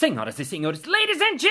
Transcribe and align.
Senhoras 0.00 0.38
e 0.38 0.46
senhores, 0.46 0.82
ladies 0.84 1.20
and 1.20 1.36
gentlemen, 1.36 1.50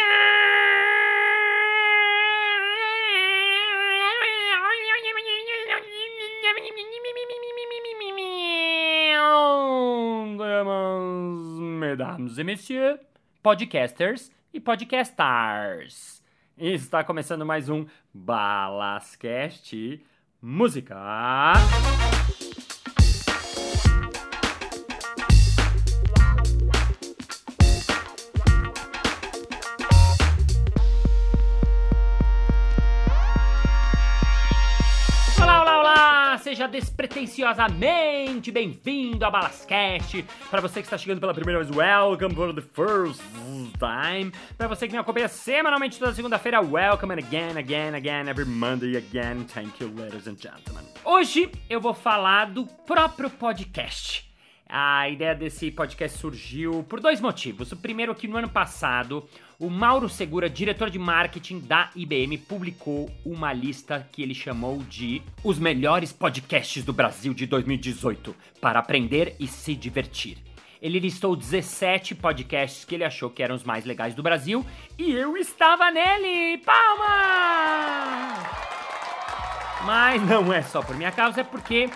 mesdames 11.79 12.39
et 12.39 12.43
messieurs, 12.43 12.99
podcasters 13.43 14.31
e 14.51 14.59
podcastars. 14.59 16.23
Está 16.57 17.03
começando 17.03 17.45
mais 17.45 17.69
um 17.69 17.85
Balascast 18.11 20.03
Música. 20.41 21.53
Seja 36.49 36.67
despretensiosamente 36.67 38.51
bem-vindo 38.51 39.23
a 39.23 39.29
Balascast. 39.29 40.25
Para 40.49 40.59
você 40.59 40.81
que 40.81 40.87
está 40.87 40.97
chegando 40.97 41.19
pela 41.19 41.31
primeira 41.31 41.63
vez, 41.63 41.69
welcome 41.69 42.33
for 42.33 42.51
the 42.51 42.61
first 42.73 43.21
time. 43.77 44.31
Para 44.57 44.67
você 44.67 44.87
que 44.87 44.93
me 44.93 44.97
acompanha 44.97 45.27
semanalmente 45.27 45.99
toda 45.99 46.11
segunda-feira, 46.11 46.59
welcome 46.59 47.13
and 47.13 47.19
again, 47.19 47.55
again, 47.55 47.93
again, 47.93 48.27
every 48.27 48.45
Monday 48.45 48.97
again. 48.97 49.45
Thank 49.45 49.79
you, 49.79 49.93
ladies 49.95 50.27
and 50.27 50.37
gentlemen. 50.41 50.83
Hoje 51.05 51.51
eu 51.69 51.79
vou 51.79 51.93
falar 51.93 52.45
do 52.45 52.65
próprio 52.65 53.29
podcast. 53.29 54.28
A 54.71 55.09
ideia 55.09 55.33
desse 55.33 55.71
podcast 55.71 56.19
surgiu 56.19 56.85
por 56.87 56.99
dois 56.99 57.19
motivos. 57.19 57.71
O 57.71 57.77
primeiro 57.77 58.11
é 58.11 58.15
que 58.15 58.27
no 58.27 58.37
ano 58.37 58.47
passado, 58.47 59.27
o 59.57 59.67
Mauro 59.67 60.07
Segura, 60.07 60.47
diretor 60.47 60.91
de 60.91 60.99
marketing 60.99 61.61
da 61.61 61.89
IBM, 61.95 62.37
publicou 62.37 63.09
uma 63.25 63.51
lista 63.51 64.07
que 64.11 64.21
ele 64.21 64.35
chamou 64.35 64.77
de 64.83 65.23
Os 65.43 65.57
Melhores 65.57 66.13
Podcasts 66.13 66.83
do 66.83 66.93
Brasil 66.93 67.33
de 67.33 67.47
2018 67.47 68.35
para 68.61 68.77
aprender 68.77 69.35
e 69.39 69.47
se 69.47 69.73
divertir. 69.73 70.37
Ele 70.79 70.99
listou 70.99 71.35
17 71.35 72.13
podcasts 72.13 72.85
que 72.85 72.93
ele 72.93 73.03
achou 73.03 73.31
que 73.31 73.41
eram 73.41 73.55
os 73.55 73.63
mais 73.63 73.85
legais 73.85 74.13
do 74.13 74.21
Brasil 74.21 74.63
e 74.99 75.11
eu 75.13 75.35
estava 75.35 75.89
nele! 75.89 76.59
Palmas! 76.59 77.09
Mas 79.83 80.21
não 80.21 80.53
é 80.53 80.61
só 80.61 80.81
por 80.83 80.95
minha 80.95 81.11
causa, 81.11 81.41
é 81.41 81.43
porque 81.43 81.89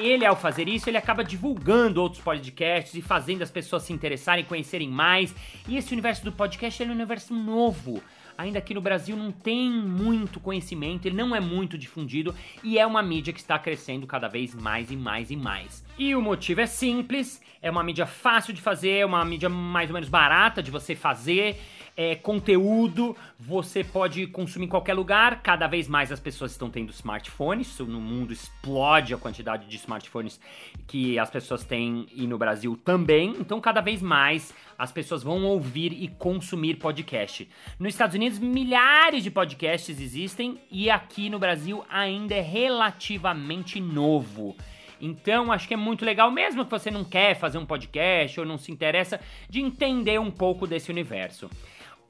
ele, 0.00 0.24
ao 0.24 0.36
fazer 0.36 0.68
isso, 0.68 0.88
ele 0.88 0.96
acaba 0.96 1.22
divulgando 1.22 2.02
outros 2.02 2.22
podcasts 2.22 2.94
e 2.94 3.02
fazendo 3.02 3.42
as 3.42 3.50
pessoas 3.50 3.82
se 3.82 3.92
interessarem, 3.92 4.44
conhecerem 4.44 4.88
mais. 4.88 5.34
E 5.68 5.76
esse 5.76 5.92
universo 5.92 6.24
do 6.24 6.32
podcast 6.32 6.82
é 6.82 6.86
um 6.86 6.90
universo 6.90 7.34
novo. 7.34 8.02
Ainda 8.40 8.58
aqui 8.58 8.72
no 8.72 8.80
Brasil 8.80 9.14
não 9.16 9.30
tem 9.30 9.70
muito 9.70 10.40
conhecimento, 10.40 11.06
ele 11.06 11.14
não 11.14 11.36
é 11.36 11.40
muito 11.40 11.76
difundido 11.76 12.34
e 12.64 12.78
é 12.78 12.86
uma 12.86 13.02
mídia 13.02 13.34
que 13.34 13.38
está 13.38 13.58
crescendo 13.58 14.06
cada 14.06 14.28
vez 14.28 14.54
mais 14.54 14.90
e 14.90 14.96
mais 14.96 15.30
e 15.30 15.36
mais. 15.36 15.84
E 15.98 16.14
o 16.14 16.22
motivo 16.22 16.62
é 16.62 16.66
simples, 16.66 17.42
é 17.60 17.70
uma 17.70 17.82
mídia 17.82 18.06
fácil 18.06 18.54
de 18.54 18.62
fazer, 18.62 19.00
é 19.00 19.04
uma 19.04 19.22
mídia 19.26 19.50
mais 19.50 19.90
ou 19.90 19.94
menos 19.94 20.08
barata 20.08 20.62
de 20.62 20.70
você 20.70 20.94
fazer 20.94 21.60
é, 21.96 22.14
conteúdo, 22.14 23.16
você 23.38 23.84
pode 23.84 24.26
consumir 24.26 24.66
em 24.66 24.68
qualquer 24.68 24.94
lugar. 24.94 25.42
Cada 25.42 25.66
vez 25.66 25.88
mais 25.88 26.10
as 26.10 26.20
pessoas 26.20 26.52
estão 26.52 26.70
tendo 26.70 26.90
smartphones, 26.90 27.78
no 27.80 28.00
mundo 28.00 28.32
explode 28.32 29.14
a 29.14 29.18
quantidade 29.18 29.66
de 29.66 29.76
smartphones 29.76 30.40
que 30.86 31.18
as 31.18 31.30
pessoas 31.30 31.64
têm 31.64 32.06
e 32.14 32.26
no 32.26 32.38
Brasil 32.38 32.78
também. 32.84 33.36
Então, 33.38 33.60
cada 33.60 33.80
vez 33.80 34.00
mais 34.00 34.54
as 34.78 34.90
pessoas 34.90 35.22
vão 35.22 35.44
ouvir 35.44 35.92
e 35.92 36.08
consumir 36.08 36.76
podcast. 36.76 37.48
Nos 37.78 37.94
Estados 37.94 38.14
Unidos, 38.14 38.38
milhares 38.38 39.22
de 39.22 39.30
podcasts 39.30 40.00
existem 40.00 40.58
e 40.70 40.88
aqui 40.90 41.28
no 41.28 41.38
Brasil 41.38 41.84
ainda 41.90 42.34
é 42.34 42.40
relativamente 42.40 43.80
novo. 43.80 44.56
Então, 45.00 45.50
acho 45.50 45.66
que 45.66 45.74
é 45.74 45.76
muito 45.76 46.04
legal, 46.04 46.30
mesmo 46.30 46.64
que 46.64 46.70
você 46.70 46.90
não 46.90 47.04
quer 47.04 47.34
fazer 47.34 47.58
um 47.58 47.64
podcast 47.64 48.38
ou 48.38 48.44
não 48.44 48.58
se 48.58 48.70
interessa, 48.70 49.18
de 49.48 49.60
entender 49.60 50.20
um 50.20 50.30
pouco 50.30 50.66
desse 50.66 50.90
universo. 50.90 51.50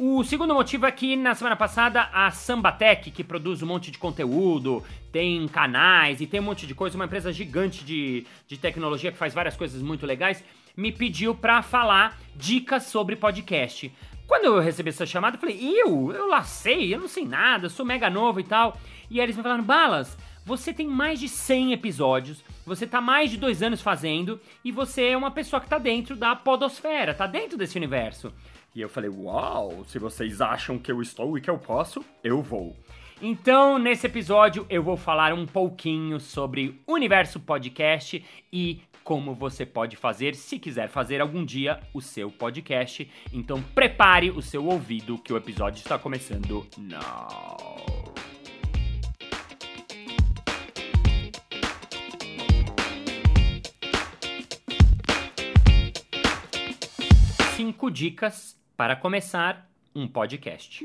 O 0.03 0.25
segundo 0.25 0.55
motivo 0.55 0.87
é 0.87 0.91
que 0.91 1.15
na 1.15 1.35
semana 1.35 1.55
passada 1.55 2.09
a 2.11 2.31
Sambatec, 2.31 3.11
que 3.11 3.23
produz 3.23 3.63
um 3.63 3.67
monte 3.67 3.91
de 3.91 3.99
conteúdo, 3.99 4.83
tem 5.13 5.47
canais 5.47 6.23
e 6.23 6.27
tem 6.27 6.41
um 6.41 6.45
monte 6.45 6.67
de 6.67 6.75
coisa, 6.75 6.97
uma 6.97 7.05
empresa 7.05 7.31
gigante 7.31 7.85
de, 7.85 8.27
de 8.49 8.57
tecnologia 8.57 9.13
que 9.13 9.19
faz 9.19 9.35
várias 9.35 9.59
coisas 9.59 9.83
muito 9.83 10.07
legais, 10.07 10.43
me 10.75 10.91
pediu 10.91 11.35
para 11.35 11.61
falar 11.61 12.19
dicas 12.35 12.85
sobre 12.85 13.15
podcast. 13.15 13.93
Quando 14.27 14.47
eu 14.47 14.59
recebi 14.59 14.89
essa 14.89 15.05
chamada, 15.05 15.37
eu 15.37 15.41
falei, 15.41 15.59
eu? 15.63 16.11
Eu 16.13 16.29
lá 16.29 16.45
sei, 16.45 16.95
eu 16.95 16.99
não 16.99 17.07
sei 17.07 17.27
nada, 17.27 17.69
sou 17.69 17.85
mega 17.85 18.09
novo 18.09 18.41
e 18.41 18.45
tal. 18.45 18.81
E 19.11 19.21
aí 19.21 19.27
eles 19.27 19.37
me 19.37 19.43
falaram, 19.43 19.63
Balas, 19.63 20.17
você 20.47 20.73
tem 20.73 20.87
mais 20.87 21.21
de 21.21 21.29
100 21.29 21.75
episódios, 21.75 22.43
você 22.65 22.87
tá 22.87 23.03
mais 23.03 23.31
de 23.31 23.37
dois 23.37 23.63
anos 23.63 23.83
fazendo 23.83 24.41
e 24.65 24.73
você 24.73 25.09
é 25.09 25.17
uma 25.17 25.31
pessoa 25.31 25.61
que 25.61 25.69
tá 25.69 25.77
dentro 25.77 26.17
da 26.17 26.35
podosfera, 26.35 27.13
tá 27.13 27.27
dentro 27.27 27.59
desse 27.59 27.77
universo. 27.77 28.33
E 28.75 28.81
eu 28.81 28.89
falei, 28.89 29.11
uau, 29.11 29.85
se 29.87 29.99
vocês 29.99 30.41
acham 30.41 30.79
que 30.79 30.93
eu 30.93 31.03
estou 31.03 31.37
e 31.37 31.41
que 31.41 31.51
eu 31.51 31.59
posso, 31.59 32.05
eu 32.23 32.41
vou. 32.41 32.77
Então, 33.21 33.79
nesse 33.79 34.07
episódio, 34.07 34.65
eu 34.71 34.83
vou 34.83 34.97
falar 34.97 35.35
um 35.35 35.45
pouquinho 35.45 36.21
sobre 36.21 36.81
universo 36.87 37.41
podcast 37.41 38.25
e 38.53 38.81
como 39.03 39.35
você 39.35 39.67
pode 39.67 39.97
fazer 39.97 40.37
se 40.37 40.59
quiser 40.59 40.89
fazer 40.89 41.21
algum 41.21 41.45
dia 41.45 41.81
o 41.93 42.01
seu 42.01 42.31
podcast. 42.31 43.11
Então, 43.33 43.61
prepare 43.75 44.31
o 44.31 44.41
seu 44.41 44.65
ouvido 44.65 45.19
que 45.19 45.33
o 45.33 45.37
episódio 45.37 45.81
está 45.81 45.99
começando 45.99 46.65
now. 46.79 47.57
Cinco 57.57 57.91
dicas 57.91 58.60
para 58.81 58.97
começar 58.97 59.69
um 59.95 60.09
podcast. 60.09 60.83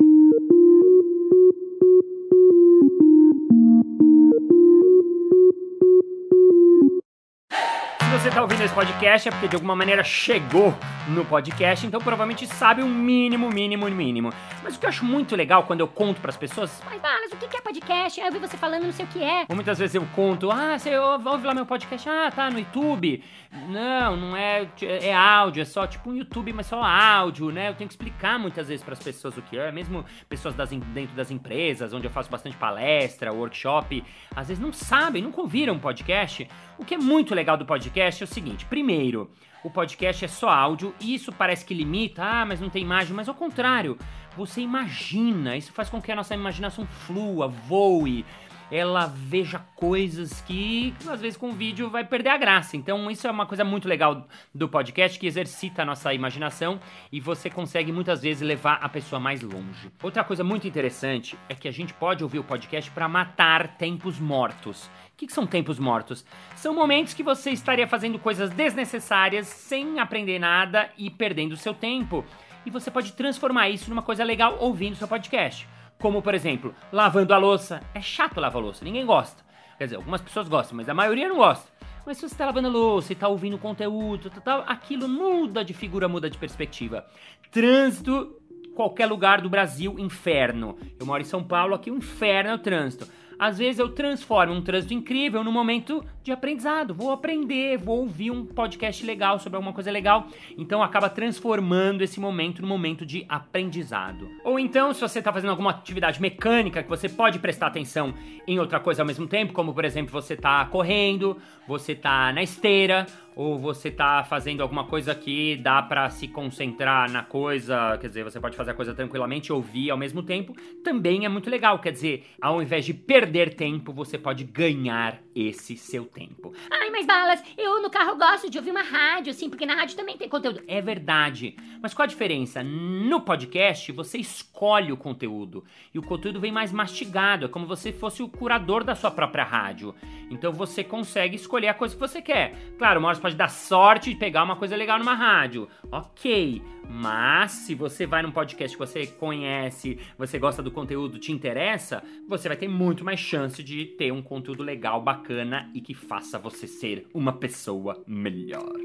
Você 8.25 8.29
está 8.29 8.41
ouvindo 8.41 8.63
esse 8.63 8.73
podcast 8.73 9.27
é 9.27 9.31
porque 9.31 9.47
de 9.47 9.55
alguma 9.55 9.75
maneira 9.75 10.03
chegou 10.03 10.73
no 11.07 11.23
podcast, 11.23 11.85
então 11.85 12.01
provavelmente 12.01 12.47
sabe 12.47 12.81
o 12.81 12.87
mínimo, 12.87 13.51
mínimo, 13.51 13.87
mínimo. 13.87 14.33
Mas 14.63 14.75
o 14.75 14.79
que 14.79 14.85
eu 14.87 14.89
acho 14.89 15.05
muito 15.05 15.35
legal 15.35 15.61
quando 15.61 15.81
eu 15.81 15.87
conto 15.87 16.19
para 16.19 16.31
as 16.31 16.37
pessoas, 16.37 16.81
Mas, 16.85 16.99
Balas, 16.99 17.31
o 17.31 17.37
que 17.37 17.55
é 17.55 17.61
podcast? 17.61 18.19
Eu 18.19 18.31
vi 18.31 18.39
você 18.39 18.57
falando, 18.57 18.85
não 18.85 18.91
sei 18.91 19.05
o 19.05 19.07
que 19.09 19.23
é. 19.23 19.45
ou 19.47 19.53
muitas 19.55 19.77
vezes 19.77 19.93
eu 19.93 20.03
conto, 20.15 20.49
ah, 20.49 20.75
você 20.75 20.97
ouve, 20.97 21.45
lá 21.45 21.53
meu 21.53 21.67
podcast, 21.67 22.09
ah, 22.09 22.31
tá 22.31 22.49
no 22.49 22.57
YouTube. 22.57 23.23
Não, 23.69 24.17
não 24.17 24.35
é, 24.35 24.67
é 24.81 25.13
áudio, 25.13 25.61
é 25.61 25.65
só 25.65 25.85
tipo 25.85 26.09
um 26.09 26.15
YouTube, 26.15 26.51
mas 26.51 26.65
só 26.65 26.81
áudio, 26.81 27.51
né? 27.51 27.69
Eu 27.69 27.75
tenho 27.75 27.87
que 27.87 27.93
explicar 27.93 28.39
muitas 28.39 28.67
vezes 28.67 28.83
para 28.83 28.93
as 28.93 28.99
pessoas 28.99 29.37
o 29.37 29.41
que 29.43 29.55
é, 29.55 29.71
mesmo 29.71 30.03
pessoas 30.27 30.55
das, 30.55 30.71
dentro 30.71 31.15
das 31.15 31.29
empresas, 31.29 31.93
onde 31.93 32.07
eu 32.07 32.11
faço 32.11 32.31
bastante 32.31 32.57
palestra, 32.57 33.31
workshop, 33.31 34.03
às 34.35 34.47
vezes 34.47 34.61
não 34.61 34.73
sabem, 34.73 35.21
nunca 35.21 35.39
ouviram 35.41 35.75
um 35.75 35.79
podcast. 35.79 36.47
O 36.77 36.83
que 36.83 36.95
é 36.95 36.97
muito 36.97 37.33
legal 37.33 37.57
do 37.57 37.65
podcast 37.65 38.21
é 38.21 38.25
o 38.25 38.27
seguinte: 38.27 38.65
primeiro, 38.65 39.29
o 39.63 39.69
podcast 39.69 40.25
é 40.25 40.27
só 40.27 40.49
áudio 40.49 40.93
e 40.99 41.15
isso 41.15 41.31
parece 41.31 41.65
que 41.65 41.73
limita, 41.73 42.23
ah, 42.23 42.45
mas 42.45 42.59
não 42.59 42.69
tem 42.69 42.81
imagem, 42.81 43.15
mas 43.15 43.29
ao 43.29 43.35
contrário, 43.35 43.97
você 44.35 44.61
imagina, 44.61 45.55
isso 45.55 45.71
faz 45.71 45.89
com 45.89 46.01
que 46.01 46.11
a 46.11 46.15
nossa 46.15 46.35
imaginação 46.35 46.85
flua, 46.85 47.47
voe, 47.47 48.25
ela 48.71 49.07
veja 49.07 49.59
coisas 49.75 50.41
que 50.41 50.93
às 51.07 51.21
vezes 51.21 51.37
com 51.37 51.49
o 51.49 51.53
vídeo 51.53 51.89
vai 51.89 52.03
perder 52.03 52.29
a 52.29 52.37
graça. 52.37 52.75
Então, 52.75 53.09
isso 53.09 53.27
é 53.27 53.31
uma 53.31 53.45
coisa 53.45 53.63
muito 53.63 53.87
legal 53.87 54.27
do 54.53 54.67
podcast 54.67 55.19
que 55.19 55.27
exercita 55.27 55.81
a 55.81 55.85
nossa 55.85 56.13
imaginação 56.13 56.79
e 57.11 57.19
você 57.19 57.49
consegue 57.49 57.91
muitas 57.91 58.21
vezes 58.21 58.41
levar 58.41 58.79
a 58.81 58.89
pessoa 58.89 59.19
mais 59.19 59.41
longe. 59.41 59.91
Outra 60.01 60.23
coisa 60.23 60.43
muito 60.43 60.67
interessante 60.67 61.37
é 61.47 61.55
que 61.55 61.67
a 61.67 61.71
gente 61.71 61.93
pode 61.93 62.23
ouvir 62.23 62.39
o 62.39 62.43
podcast 62.43 62.89
para 62.91 63.07
matar 63.07 63.77
tempos 63.77 64.19
mortos. 64.19 64.85
O 64.85 65.17
que, 65.17 65.27
que 65.27 65.33
são 65.33 65.47
tempos 65.47 65.79
mortos? 65.79 66.25
São 66.55 66.73
momentos 66.73 67.13
que 67.13 67.23
você 67.23 67.51
estaria 67.51 67.87
fazendo 67.87 68.19
coisas 68.19 68.49
desnecessárias, 68.49 69.47
sem 69.47 69.99
aprender 69.99 70.39
nada 70.39 70.89
e 70.97 71.09
perdendo 71.09 71.55
seu 71.55 71.73
tempo. 71.73 72.25
E 72.65 72.69
você 72.69 72.91
pode 72.91 73.13
transformar 73.13 73.69
isso 73.69 73.89
numa 73.89 74.01
coisa 74.01 74.23
legal 74.23 74.57
ouvindo 74.59 74.95
seu 74.95 75.07
podcast. 75.07 75.67
Como, 76.05 76.21
por 76.21 76.35
exemplo, 76.35 76.75
lavando 76.91 77.33
a 77.33 77.37
louça. 77.39 77.81
É 77.91 77.99
chato 77.99 78.39
lavar 78.39 78.61
a 78.61 78.65
louça, 78.65 78.85
ninguém 78.85 79.03
gosta. 79.03 79.43
Quer 79.75 79.85
dizer, 79.85 79.95
algumas 79.95 80.21
pessoas 80.21 80.47
gostam, 80.47 80.77
mas 80.77 80.87
a 80.87 80.93
maioria 80.93 81.27
não 81.27 81.37
gosta. 81.37 81.67
Mas 82.05 82.17
se 82.17 82.29
você 82.29 82.35
tá 82.35 82.45
lavando 82.45 82.67
a 82.67 82.71
louça 82.71 83.11
e 83.11 83.15
tá 83.15 83.27
ouvindo 83.27 83.57
conteúdo, 83.57 84.29
tal, 84.29 84.41
tal, 84.43 84.63
aquilo 84.67 85.09
muda 85.09 85.65
de 85.65 85.73
figura, 85.73 86.07
muda 86.07 86.29
de 86.29 86.37
perspectiva. 86.37 87.07
Trânsito, 87.49 88.39
qualquer 88.75 89.07
lugar 89.07 89.41
do 89.41 89.49
Brasil, 89.49 89.97
inferno. 89.97 90.77
Eu 90.99 91.07
moro 91.07 91.23
em 91.23 91.25
São 91.25 91.43
Paulo, 91.43 91.73
aqui 91.73 91.89
o 91.89 91.97
inferno 91.97 92.51
é 92.51 92.53
o 92.53 92.59
trânsito. 92.59 93.07
Às 93.37 93.57
vezes 93.57 93.79
eu 93.79 93.89
transformo 93.89 94.53
um 94.53 94.61
trânsito 94.61 94.93
incrível 94.93 95.43
num 95.43 95.51
momento 95.51 96.03
de 96.23 96.31
aprendizado. 96.31 96.93
Vou 96.93 97.11
aprender, 97.11 97.77
vou 97.77 97.99
ouvir 97.99 98.31
um 98.31 98.45
podcast 98.45 99.05
legal 99.05 99.39
sobre 99.39 99.57
alguma 99.57 99.73
coisa 99.73 99.91
legal. 99.91 100.27
Então 100.57 100.81
acaba 100.81 101.09
transformando 101.09 102.01
esse 102.01 102.19
momento 102.19 102.61
num 102.61 102.67
momento 102.67 103.05
de 103.05 103.25
aprendizado. 103.29 104.29
Ou 104.43 104.59
então, 104.59 104.93
se 104.93 105.01
você 105.01 105.19
está 105.19 105.31
fazendo 105.31 105.51
alguma 105.51 105.71
atividade 105.71 106.21
mecânica 106.21 106.81
que 106.81 106.89
você 106.89 107.07
pode 107.07 107.39
prestar 107.39 107.67
atenção 107.67 108.13
em 108.47 108.59
outra 108.59 108.79
coisa 108.79 109.01
ao 109.01 109.05
mesmo 109.05 109.27
tempo, 109.27 109.53
como 109.53 109.73
por 109.73 109.85
exemplo, 109.85 110.11
você 110.11 110.33
está 110.33 110.65
correndo, 110.65 111.37
você 111.67 111.91
está 111.91 112.31
na 112.33 112.41
esteira, 112.43 113.05
ou 113.35 113.59
você 113.59 113.91
tá 113.91 114.23
fazendo 114.23 114.61
alguma 114.61 114.85
coisa 114.85 115.13
que 115.13 115.57
dá 115.57 115.81
para 115.81 116.09
se 116.09 116.27
concentrar 116.27 117.11
na 117.11 117.21
coisa, 117.21 117.97
quer 117.99 118.07
dizer, 118.07 118.23
você 118.23 118.39
pode 118.39 118.55
fazer 118.55 118.71
a 118.71 118.73
coisa 118.73 118.93
tranquilamente 118.93 119.49
e 119.49 119.53
ouvir 119.53 119.89
ao 119.89 119.97
mesmo 119.97 120.23
tempo, 120.23 120.55
também 120.83 121.25
é 121.25 121.29
muito 121.29 121.49
legal. 121.49 121.79
Quer 121.79 121.91
dizer, 121.91 122.25
ao 122.41 122.61
invés 122.61 122.85
de 122.85 122.93
perder 122.93 123.55
tempo, 123.55 123.91
você 123.91 124.17
pode 124.17 124.43
ganhar 124.43 125.24
esse 125.35 125.75
seu 125.75 126.05
tempo. 126.05 126.53
Ai, 126.71 126.89
mas 126.89 127.05
balas, 127.05 127.43
eu 127.57 127.81
no 127.81 127.89
carro 127.89 128.15
gosto 128.17 128.49
de 128.49 128.57
ouvir 128.57 128.71
uma 128.71 128.81
rádio, 128.81 129.31
assim, 129.31 129.49
porque 129.49 129.65
na 129.65 129.75
rádio 129.75 129.97
também 129.97 130.17
tem 130.17 130.29
conteúdo. 130.29 130.63
É 130.65 130.81
verdade. 130.81 131.57
Mas 131.81 131.93
qual 131.93 132.05
a 132.05 132.07
diferença? 132.07 132.63
No 132.63 133.19
podcast, 133.19 133.91
você 133.91 134.17
escolhe 134.17 134.93
o 134.93 134.97
conteúdo. 134.97 135.65
E 135.93 135.99
o 135.99 136.01
conteúdo 136.01 136.39
vem 136.39 136.51
mais 136.51 136.71
mastigado. 136.71 137.45
É 137.45 137.49
como 137.49 137.65
se 137.65 137.69
você 137.69 137.91
fosse 137.91 138.23
o 138.23 138.29
curador 138.29 138.83
da 138.83 138.95
sua 138.95 139.11
própria 139.11 139.43
rádio. 139.43 139.93
Então 140.31 140.53
você 140.53 140.83
consegue 140.83 141.35
escolher 141.35 141.67
a 141.67 141.73
coisa 141.73 141.93
que 141.93 141.99
você 141.99 142.21
quer. 142.21 142.55
Claro, 142.77 142.99
uma 142.99 143.09
hora 143.09 143.15
você 143.15 143.21
pode 143.21 143.35
dar 143.35 143.49
sorte 143.49 144.11
de 144.11 144.15
pegar 144.15 144.43
uma 144.43 144.55
coisa 144.55 144.75
legal 144.75 144.97
numa 144.97 145.13
rádio. 145.13 145.67
Ok. 145.91 146.61
Mas 146.87 147.51
se 147.51 147.73
você 147.73 148.05
vai 148.05 148.21
num 148.21 148.31
podcast 148.31 148.77
que 148.77 148.79
você 148.79 149.07
conhece, 149.07 149.99
você 150.17 150.37
gosta 150.37 150.61
do 150.61 150.71
conteúdo, 150.71 151.17
te 151.17 151.31
interessa, 151.31 152.03
você 152.27 152.47
vai 152.47 152.55
ter 152.55 152.67
muito 152.67 153.03
mais 153.03 153.19
chance 153.19 153.63
de 153.63 153.85
ter 153.85 154.13
um 154.13 154.21
conteúdo 154.21 154.61
legal, 154.61 155.01
bacana 155.01 155.24
e 155.73 155.81
que 155.81 155.93
faça 155.93 156.37
você 156.37 156.67
ser 156.67 157.07
uma 157.13 157.33
pessoa 157.33 158.03
melhor. 158.07 158.79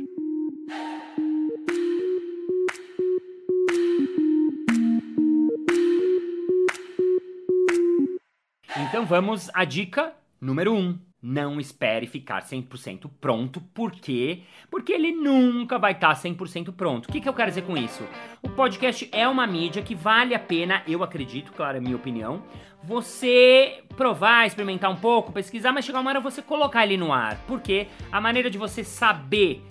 Então 8.89 9.05
vamos 9.05 9.51
à 9.53 9.65
dica 9.65 10.15
número 10.41 10.73
1. 10.73 10.79
Um. 10.79 11.10
Não 11.23 11.61
espere 11.61 12.07
ficar 12.07 12.43
100% 12.43 13.11
pronto, 13.21 13.61
por 13.75 13.93
quê? 13.93 14.41
Porque 14.71 14.93
ele 14.93 15.13
nunca 15.13 15.79
vai 15.79 15.93
estar 15.93 16.15
100% 16.15 16.73
pronto. 16.73 17.09
O 17.09 17.13
que, 17.13 17.21
que 17.21 17.29
eu 17.29 17.35
quero 17.35 17.51
dizer 17.51 17.63
com 17.63 17.77
isso? 17.77 18.03
O 18.43 18.49
podcast 18.49 19.07
é 19.13 19.29
uma 19.29 19.47
mídia 19.47 19.83
que 19.83 19.95
vale 19.95 20.35
a 20.35 20.39
pena, 20.39 20.83
eu 20.89 21.03
acredito, 21.03 21.53
claro, 21.53 21.77
é 21.77 21.81
minha 21.81 21.97
opinião, 21.97 22.43
você 22.83 23.85
provar, 23.97 24.47
experimentar 24.47 24.91
um 24.91 24.97
pouco, 24.97 25.31
pesquisar, 25.31 25.73
mas 25.73 25.85
chegar 25.85 26.01
uma 26.01 26.11
hora 26.11 26.21
você 26.21 26.41
colocar 26.41 26.85
ele 26.85 26.97
no 26.97 27.13
ar. 27.13 27.37
Porque 27.47 27.89
a 28.11 28.19
maneira 28.19 28.51
de 28.51 28.57
você 28.57 28.83
saber 28.83 29.63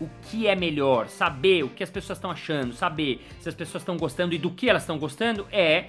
o 0.00 0.08
que 0.22 0.46
é 0.46 0.56
melhor, 0.56 1.08
saber 1.08 1.62
o 1.62 1.68
que 1.68 1.82
as 1.82 1.90
pessoas 1.90 2.18
estão 2.18 2.30
achando, 2.30 2.74
saber 2.74 3.24
se 3.40 3.48
as 3.48 3.54
pessoas 3.54 3.82
estão 3.82 3.96
gostando 3.96 4.34
e 4.34 4.38
do 4.38 4.50
que 4.50 4.68
elas 4.68 4.82
estão 4.82 4.98
gostando 4.98 5.46
é 5.52 5.86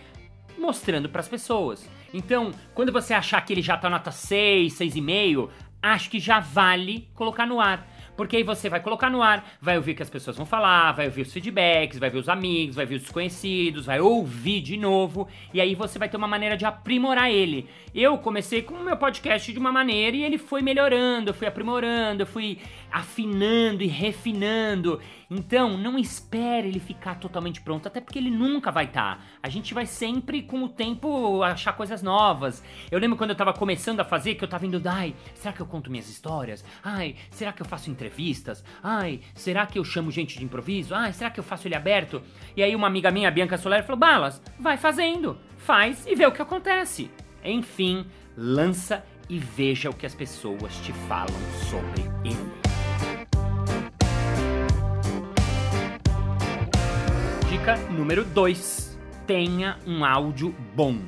mostrando 0.57 1.09
para 1.09 1.21
as 1.21 1.27
pessoas. 1.27 1.89
Então, 2.13 2.51
quando 2.73 2.91
você 2.91 3.13
achar 3.13 3.41
que 3.41 3.53
ele 3.53 3.61
já 3.61 3.77
tá 3.77 3.89
nota 3.89 4.11
6, 4.11 4.73
6,5, 4.73 5.49
acho 5.81 6.09
que 6.09 6.19
já 6.19 6.39
vale 6.39 7.07
colocar 7.13 7.45
no 7.45 7.59
ar. 7.59 7.87
Porque 8.17 8.35
aí 8.35 8.41
você 8.41 8.67
vai 8.67 8.79
colocar 8.79 9.11
no 9.11 9.21
ar, 9.21 9.47
vai 9.61 9.77
ouvir 9.77 9.91
o 9.91 9.95
que 9.95 10.01
as 10.01 10.09
pessoas 10.09 10.35
vão 10.35 10.45
falar, 10.45 10.91
vai 10.93 11.05
ouvir 11.05 11.21
os 11.21 11.31
feedbacks, 11.31 11.99
vai 11.99 12.09
ver 12.09 12.17
os 12.17 12.27
amigos, 12.27 12.75
vai 12.75 12.83
ver 12.83 12.95
os 12.95 13.03
desconhecidos, 13.03 13.85
vai 13.85 13.99
ouvir 13.99 14.59
de 14.59 14.75
novo, 14.75 15.27
e 15.53 15.61
aí 15.61 15.75
você 15.75 15.99
vai 15.99 16.09
ter 16.09 16.17
uma 16.17 16.27
maneira 16.27 16.57
de 16.57 16.65
aprimorar 16.65 17.29
ele. 17.29 17.69
Eu 17.93 18.17
comecei 18.17 18.63
com 18.63 18.73
o 18.73 18.83
meu 18.83 18.97
podcast 18.97 19.53
de 19.53 19.59
uma 19.59 19.71
maneira 19.71 20.17
e 20.17 20.23
ele 20.23 20.39
foi 20.39 20.63
melhorando, 20.63 21.29
eu 21.29 21.33
fui 21.33 21.45
aprimorando, 21.45 22.23
eu 22.23 22.27
fui 22.27 22.57
afinando 22.91 23.83
e 23.83 23.87
refinando. 23.87 24.99
Então, 25.29 25.77
não 25.77 25.99
espere 25.99 26.69
ele 26.69 26.79
ficar 26.79 27.15
totalmente 27.15 27.61
pronto, 27.61 27.87
até 27.87 27.99
porque 27.99 28.17
ele 28.17 28.29
nunca 28.29 28.71
vai 28.71 28.85
estar. 28.85 29.17
Tá. 29.17 29.23
A 29.43 29.49
gente 29.49 29.73
vai 29.73 29.85
sempre, 29.85 30.41
com 30.41 30.63
o 30.63 30.69
tempo, 30.69 31.43
achar 31.43 31.73
coisas 31.73 32.01
novas. 32.01 32.63
Eu 32.89 32.99
lembro 32.99 33.17
quando 33.17 33.31
eu 33.31 33.35
tava 33.35 33.53
começando 33.53 33.99
a 33.99 34.05
fazer, 34.05 34.35
que 34.35 34.43
eu 34.43 34.47
tava 34.47 34.65
indo, 34.65 34.81
ai, 34.85 35.13
será 35.35 35.53
que 35.53 35.61
eu 35.61 35.65
conto 35.65 35.91
minhas 35.91 36.09
histórias? 36.09 36.63
Ai, 36.83 37.15
será 37.29 37.51
que 37.51 37.61
eu 37.61 37.65
faço 37.65 37.89
entrevistas? 37.89 38.63
Ai, 38.81 39.19
será 39.35 39.65
que 39.65 39.77
eu 39.77 39.83
chamo 39.83 40.11
gente 40.11 40.37
de 40.37 40.45
improviso? 40.45 40.95
Ai, 40.95 41.11
será 41.11 41.29
que 41.29 41.39
eu 41.39 41.43
faço 41.43 41.67
ele 41.67 41.75
aberto? 41.75 42.21
E 42.55 42.63
aí 42.63 42.75
uma 42.75 42.87
amiga 42.87 43.11
minha, 43.11 43.29
Bianca 43.29 43.57
Soler, 43.57 43.83
falou, 43.83 43.99
Balas, 43.99 44.41
vai 44.59 44.77
fazendo, 44.77 45.37
faz 45.57 46.05
e 46.07 46.15
vê 46.15 46.25
o 46.25 46.31
que 46.31 46.41
acontece. 46.41 47.11
Enfim, 47.43 48.05
lança 48.35 49.03
e 49.29 49.37
veja 49.37 49.89
o 49.89 49.95
que 49.95 50.05
as 50.05 50.15
pessoas 50.15 50.75
te 50.77 50.93
falam 50.93 51.35
sobre 51.69 52.03
ele. 52.23 52.56
Dica 57.67 57.75
número 57.91 58.23
2: 58.23 58.97
tenha 59.27 59.77
um 59.85 60.05
áudio 60.05 60.55
bom. 60.73 60.99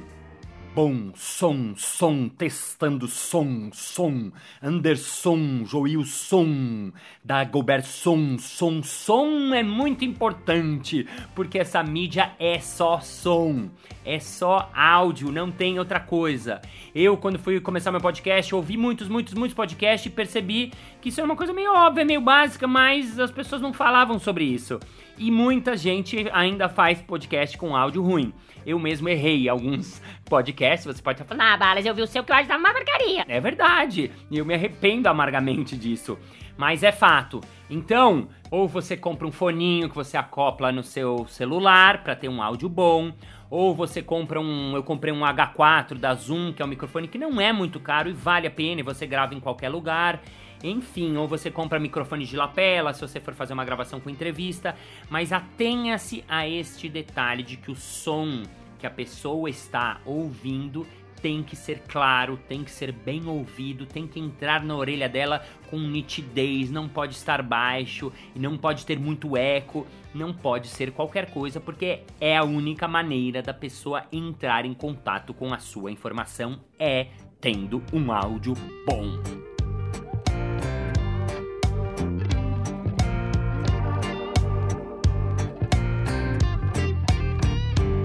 Bom, 0.76 1.12
som, 1.16 1.74
som, 1.76 2.30
testando 2.30 3.08
som, 3.08 3.70
som, 3.72 4.32
Anderson, 4.62 5.64
Joilson, 5.66 6.92
Dagobert 7.24 7.86
som, 7.86 8.38
som, 8.38 8.84
som 8.84 9.54
é 9.54 9.64
muito 9.64 10.06
importante, 10.06 11.08
porque 11.34 11.60
essa 11.60 11.82
mídia 11.82 12.34
é 12.38 12.60
só 12.60 13.00
som, 13.00 13.70
é 14.06 14.20
só 14.20 14.70
áudio, 14.76 15.32
não 15.32 15.52
tem 15.52 15.80
outra 15.80 16.00
coisa. 16.00 16.62
Eu, 16.94 17.18
quando 17.18 17.40
fui 17.40 17.60
começar 17.60 17.92
meu 17.92 18.02
podcast, 18.02 18.54
ouvi 18.54 18.78
muitos, 18.78 19.08
muitos, 19.08 19.34
muitos 19.34 19.56
podcasts 19.56 20.12
e 20.12 20.16
percebi 20.16 20.72
que 21.02 21.10
isso 21.10 21.20
é 21.20 21.24
uma 21.24 21.36
coisa 21.36 21.54
meio 21.54 21.74
óbvia, 21.74 22.06
meio 22.06 22.22
básica, 22.22 22.68
mas 22.68 23.18
as 23.18 23.32
pessoas 23.32 23.62
não 23.62 23.74
falavam 23.74 24.20
sobre 24.20 24.44
isso. 24.44 24.80
E 25.20 25.30
muita 25.30 25.76
gente 25.76 26.30
ainda 26.32 26.70
faz 26.70 27.02
podcast 27.02 27.58
com 27.58 27.76
áudio 27.76 28.02
ruim. 28.02 28.34
Eu 28.66 28.80
mesmo 28.80 29.10
errei 29.10 29.50
alguns 29.50 30.02
podcasts, 30.24 30.86
você 30.86 31.02
pode 31.02 31.22
estar 31.22 31.26
falando, 31.26 31.54
ah, 31.54 31.58
Balas, 31.58 31.86
eu 31.86 31.94
vi 31.94 32.02
o 32.02 32.08
seu 32.08 32.24
que 32.24 32.32
eu 32.32 32.36
acho 32.38 32.50
uma 32.50 32.72
marcaria. 32.72 33.26
É 33.28 33.38
verdade, 33.42 34.10
e 34.32 34.38
eu 34.38 34.46
me 34.46 34.54
arrependo 34.54 35.10
amargamente 35.10 35.76
disso. 35.76 36.18
Mas 36.58 36.84
é 36.84 36.94
fato. 36.94 37.42
Então, 37.70 38.30
ou 38.50 38.66
você 38.66 38.96
compra 38.96 39.28
um 39.28 39.32
foninho 39.32 39.90
que 39.90 39.96
você 39.96 40.16
acopla 40.16 40.72
no 40.72 40.84
seu 40.84 41.28
celular 41.28 42.02
para 42.02 42.16
ter 42.16 42.30
um 42.30 42.42
áudio 42.42 42.70
bom, 42.70 43.12
ou 43.50 43.76
você 43.76 44.02
compra 44.02 44.40
um, 44.40 44.74
eu 44.74 44.84
comprei 44.84 45.14
um 45.14 45.22
H4 45.22 45.96
da 45.96 46.14
Zoom, 46.14 46.54
que 46.54 46.62
é 46.62 46.66
um 46.66 46.70
microfone 46.70 47.10
que 47.10 47.18
não 47.18 47.42
é 47.42 47.52
muito 47.52 47.78
caro 47.78 48.10
e 48.10 48.14
vale 48.14 48.48
a 48.48 48.52
pena, 48.52 48.80
e 48.80 48.84
você 48.84 49.06
grava 49.06 49.36
em 49.36 49.40
qualquer 49.42 49.68
lugar. 49.68 50.22
Enfim, 50.64 51.16
ou 51.18 51.28
você 51.28 51.50
compra 51.50 51.80
microfone 51.80 52.26
de 52.26 52.36
lapela 52.36 52.94
se 52.94 53.02
você 53.02 53.20
for 53.20 53.34
fazer 53.34 53.54
uma 53.54 53.66
gravação 53.66 54.00
com 54.00 54.10
entrevista, 54.10 54.76
mas 55.10 55.32
atenha-se 55.32 56.24
a 56.28 56.48
este 56.48 56.90
detalhe 56.90 57.44
de 57.44 57.58
que 57.58 57.72
o 57.72 57.76
som 57.76 58.44
que 58.78 58.88
a 58.88 58.90
pessoa 58.90 59.50
está 59.50 60.00
ouvindo 60.06 60.86
tem 61.22 61.44
que 61.44 61.56
ser 61.56 61.80
claro, 61.88 62.38
tem 62.48 62.64
que 62.64 62.72
ser 62.72 62.92
bem 62.92 63.28
ouvido, 63.28 63.86
tem 63.86 64.08
que 64.08 64.20
entrar 64.20 64.64
na 64.64 64.76
orelha 64.76 65.10
dela 65.10 65.44
com 65.70 65.78
nitidez, 65.78 66.72
não 66.72 66.88
pode 66.88 67.14
estar 67.14 67.42
baixo 67.42 68.12
não 68.36 68.58
pode 68.58 68.86
ter 68.86 68.98
muito 68.98 69.36
eco, 69.36 69.86
não 70.14 70.34
pode 70.34 70.68
ser 70.68 70.92
qualquer 70.92 71.30
coisa, 71.32 71.60
porque 71.60 72.04
é 72.20 72.38
a 72.38 72.44
única 72.44 72.88
maneira 72.88 73.42
da 73.42 73.54
pessoa 73.54 74.06
entrar 74.12 74.66
em 74.66 74.74
contato 74.74 75.34
com 75.34 75.54
a 75.54 75.60
sua 75.60 75.92
informação 75.92 76.62
é 76.78 77.08
tendo 77.42 77.84
um 77.94 78.12
áudio 78.12 78.54
bom. 78.86 79.49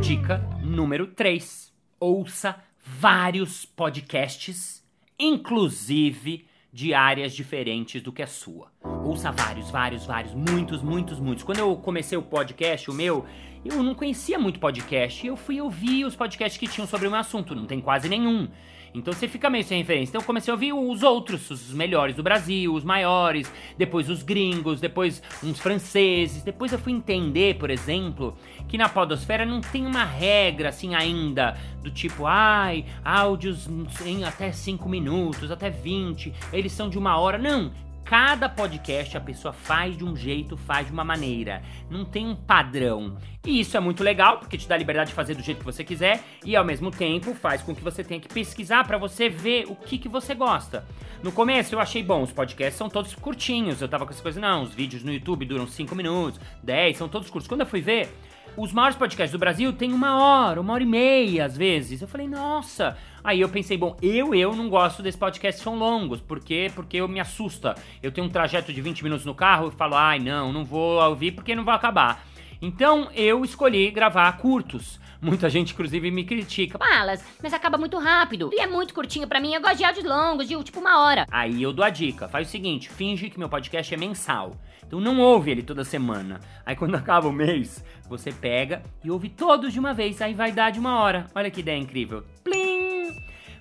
Dica 0.04 0.46
número 0.62 1.06
3. 1.06 1.72
Ouça 1.98 2.62
vários 2.84 3.64
podcasts, 3.64 4.84
inclusive 5.18 6.44
de 6.70 6.92
áreas 6.92 7.32
diferentes 7.32 8.02
do 8.02 8.12
que 8.12 8.22
a 8.22 8.26
sua. 8.26 8.70
Ouça 9.02 9.32
vários, 9.32 9.70
vários, 9.70 10.04
vários, 10.04 10.34
muitos, 10.34 10.82
muitos, 10.82 11.18
muitos. 11.18 11.42
Quando 11.42 11.60
eu 11.60 11.74
comecei 11.76 12.18
o 12.18 12.22
podcast, 12.22 12.90
o 12.90 12.92
meu, 12.92 13.24
eu 13.64 13.82
não 13.82 13.94
conhecia 13.94 14.38
muito 14.38 14.60
podcast. 14.60 15.26
Eu 15.26 15.38
fui 15.38 15.58
ouvir 15.58 16.04
os 16.04 16.14
podcasts 16.14 16.58
que 16.58 16.68
tinham 16.68 16.86
sobre 16.86 17.08
o 17.08 17.10
meu 17.10 17.18
assunto, 17.18 17.54
não 17.54 17.64
tem 17.64 17.80
quase 17.80 18.06
nenhum. 18.06 18.46
Então 18.94 19.12
você 19.12 19.26
fica 19.26 19.50
meio 19.50 19.64
sem 19.64 19.78
referência. 19.78 20.10
Então 20.10 20.20
eu 20.20 20.26
comecei 20.26 20.52
a 20.52 20.54
ouvir 20.54 20.72
os 20.72 21.02
outros, 21.02 21.50
os 21.50 21.72
melhores 21.72 22.14
do 22.14 22.22
Brasil, 22.22 22.72
os 22.72 22.84
maiores, 22.84 23.52
depois 23.76 24.08
os 24.08 24.22
gringos, 24.22 24.80
depois 24.80 25.20
uns 25.42 25.58
franceses. 25.58 26.42
Depois 26.42 26.72
eu 26.72 26.78
fui 26.78 26.92
entender, 26.92 27.56
por 27.56 27.70
exemplo, 27.70 28.36
que 28.68 28.78
na 28.78 28.88
podosfera 28.88 29.44
não 29.44 29.60
tem 29.60 29.84
uma 29.84 30.04
regra 30.04 30.68
assim 30.68 30.94
ainda, 30.94 31.56
do 31.82 31.90
tipo, 31.90 32.24
ai, 32.24 32.84
áudios 33.04 33.68
em 34.06 34.24
até 34.24 34.52
5 34.52 34.88
minutos, 34.88 35.50
até 35.50 35.70
20, 35.70 36.32
eles 36.52 36.70
são 36.70 36.88
de 36.88 36.96
uma 36.96 37.18
hora. 37.18 37.36
Não, 37.36 37.72
Cada 38.04 38.50
podcast 38.50 39.16
a 39.16 39.20
pessoa 39.20 39.50
faz 39.50 39.96
de 39.96 40.04
um 40.04 40.14
jeito, 40.14 40.58
faz 40.58 40.86
de 40.86 40.92
uma 40.92 41.02
maneira. 41.02 41.62
Não 41.90 42.04
tem 42.04 42.26
um 42.26 42.36
padrão. 42.36 43.16
E 43.46 43.58
isso 43.58 43.78
é 43.78 43.80
muito 43.80 44.04
legal, 44.04 44.38
porque 44.38 44.58
te 44.58 44.68
dá 44.68 44.76
liberdade 44.76 45.08
de 45.08 45.14
fazer 45.14 45.34
do 45.34 45.42
jeito 45.42 45.60
que 45.60 45.64
você 45.64 45.82
quiser 45.82 46.22
e 46.44 46.54
ao 46.54 46.64
mesmo 46.66 46.90
tempo 46.90 47.34
faz 47.34 47.62
com 47.62 47.74
que 47.74 47.82
você 47.82 48.04
tenha 48.04 48.20
que 48.20 48.28
pesquisar 48.28 48.86
para 48.86 48.98
você 48.98 49.30
ver 49.30 49.64
o 49.68 49.74
que, 49.74 49.96
que 49.96 50.08
você 50.08 50.34
gosta. 50.34 50.84
No 51.22 51.32
começo 51.32 51.74
eu 51.74 51.80
achei 51.80 52.02
bom, 52.02 52.22
os 52.22 52.30
podcasts 52.30 52.76
são 52.76 52.90
todos 52.90 53.14
curtinhos. 53.14 53.80
Eu 53.80 53.88
tava 53.88 54.04
com 54.04 54.12
essa 54.12 54.22
coisa, 54.22 54.38
não, 54.38 54.64
os 54.64 54.74
vídeos 54.74 55.02
no 55.02 55.10
YouTube 55.10 55.46
duram 55.46 55.66
5 55.66 55.96
minutos, 55.96 56.38
10, 56.62 56.98
são 56.98 57.08
todos 57.08 57.30
curtos. 57.30 57.48
Quando 57.48 57.62
eu 57.62 57.66
fui 57.66 57.80
ver, 57.80 58.10
os 58.54 58.70
maiores 58.70 58.98
podcasts 58.98 59.32
do 59.32 59.38
Brasil 59.38 59.72
têm 59.72 59.94
uma 59.94 60.18
hora, 60.18 60.60
uma 60.60 60.74
hora 60.74 60.82
e 60.82 60.86
meia 60.86 61.46
às 61.46 61.56
vezes. 61.56 62.02
Eu 62.02 62.08
falei, 62.08 62.28
nossa. 62.28 62.98
Aí 63.24 63.40
eu 63.40 63.48
pensei, 63.48 63.78
bom, 63.78 63.96
eu 64.02 64.34
eu 64.34 64.54
não 64.54 64.68
gosto 64.68 65.02
desses 65.02 65.18
podcasts 65.18 65.64
são 65.64 65.76
longos, 65.76 66.20
por 66.20 66.40
quê? 66.40 66.70
Porque 66.74 66.98
eu 66.98 67.08
me 67.08 67.18
assusta. 67.18 67.74
Eu 68.02 68.12
tenho 68.12 68.26
um 68.26 68.30
trajeto 68.30 68.70
de 68.70 68.82
20 68.82 69.02
minutos 69.02 69.24
no 69.24 69.34
carro 69.34 69.68
e 69.68 69.76
falo, 69.78 69.94
ai 69.94 70.18
não, 70.18 70.52
não 70.52 70.62
vou 70.62 71.02
ouvir 71.02 71.32
porque 71.32 71.54
não 71.54 71.64
vai 71.64 71.74
acabar. 71.74 72.22
Então 72.60 73.08
eu 73.14 73.42
escolhi 73.42 73.90
gravar 73.90 74.30
curtos. 74.36 75.00
Muita 75.22 75.48
gente, 75.48 75.72
inclusive, 75.72 76.10
me 76.10 76.22
critica. 76.22 76.76
Balas, 76.76 77.24
mas 77.42 77.54
acaba 77.54 77.78
muito 77.78 77.98
rápido. 77.98 78.50
E 78.52 78.60
é 78.60 78.66
muito 78.66 78.92
curtinho 78.92 79.26
pra 79.26 79.40
mim. 79.40 79.54
Eu 79.54 79.60
gosto 79.62 79.78
de 79.78 79.84
áudios 79.84 80.04
longos, 80.04 80.46
de 80.46 80.62
tipo 80.62 80.80
uma 80.80 81.02
hora. 81.02 81.26
Aí 81.30 81.62
eu 81.62 81.72
dou 81.72 81.82
a 81.82 81.88
dica: 81.88 82.28
faz 82.28 82.48
o 82.48 82.50
seguinte, 82.50 82.90
finge 82.90 83.30
que 83.30 83.38
meu 83.38 83.48
podcast 83.48 83.94
é 83.94 83.96
mensal. 83.96 84.54
Então 84.86 85.00
não 85.00 85.18
ouve 85.18 85.50
ele 85.50 85.62
toda 85.62 85.82
semana. 85.82 86.40
Aí 86.66 86.76
quando 86.76 86.94
acaba 86.96 87.26
o 87.26 87.32
mês, 87.32 87.82
você 88.06 88.30
pega 88.30 88.82
e 89.02 89.10
ouve 89.10 89.30
todos 89.30 89.72
de 89.72 89.80
uma 89.80 89.94
vez. 89.94 90.20
Aí 90.20 90.34
vai 90.34 90.52
dar 90.52 90.70
de 90.70 90.78
uma 90.78 91.00
hora. 91.00 91.26
Olha 91.34 91.50
que 91.50 91.60
ideia 91.60 91.78
incrível. 91.78 92.22
Plim! 92.44 92.53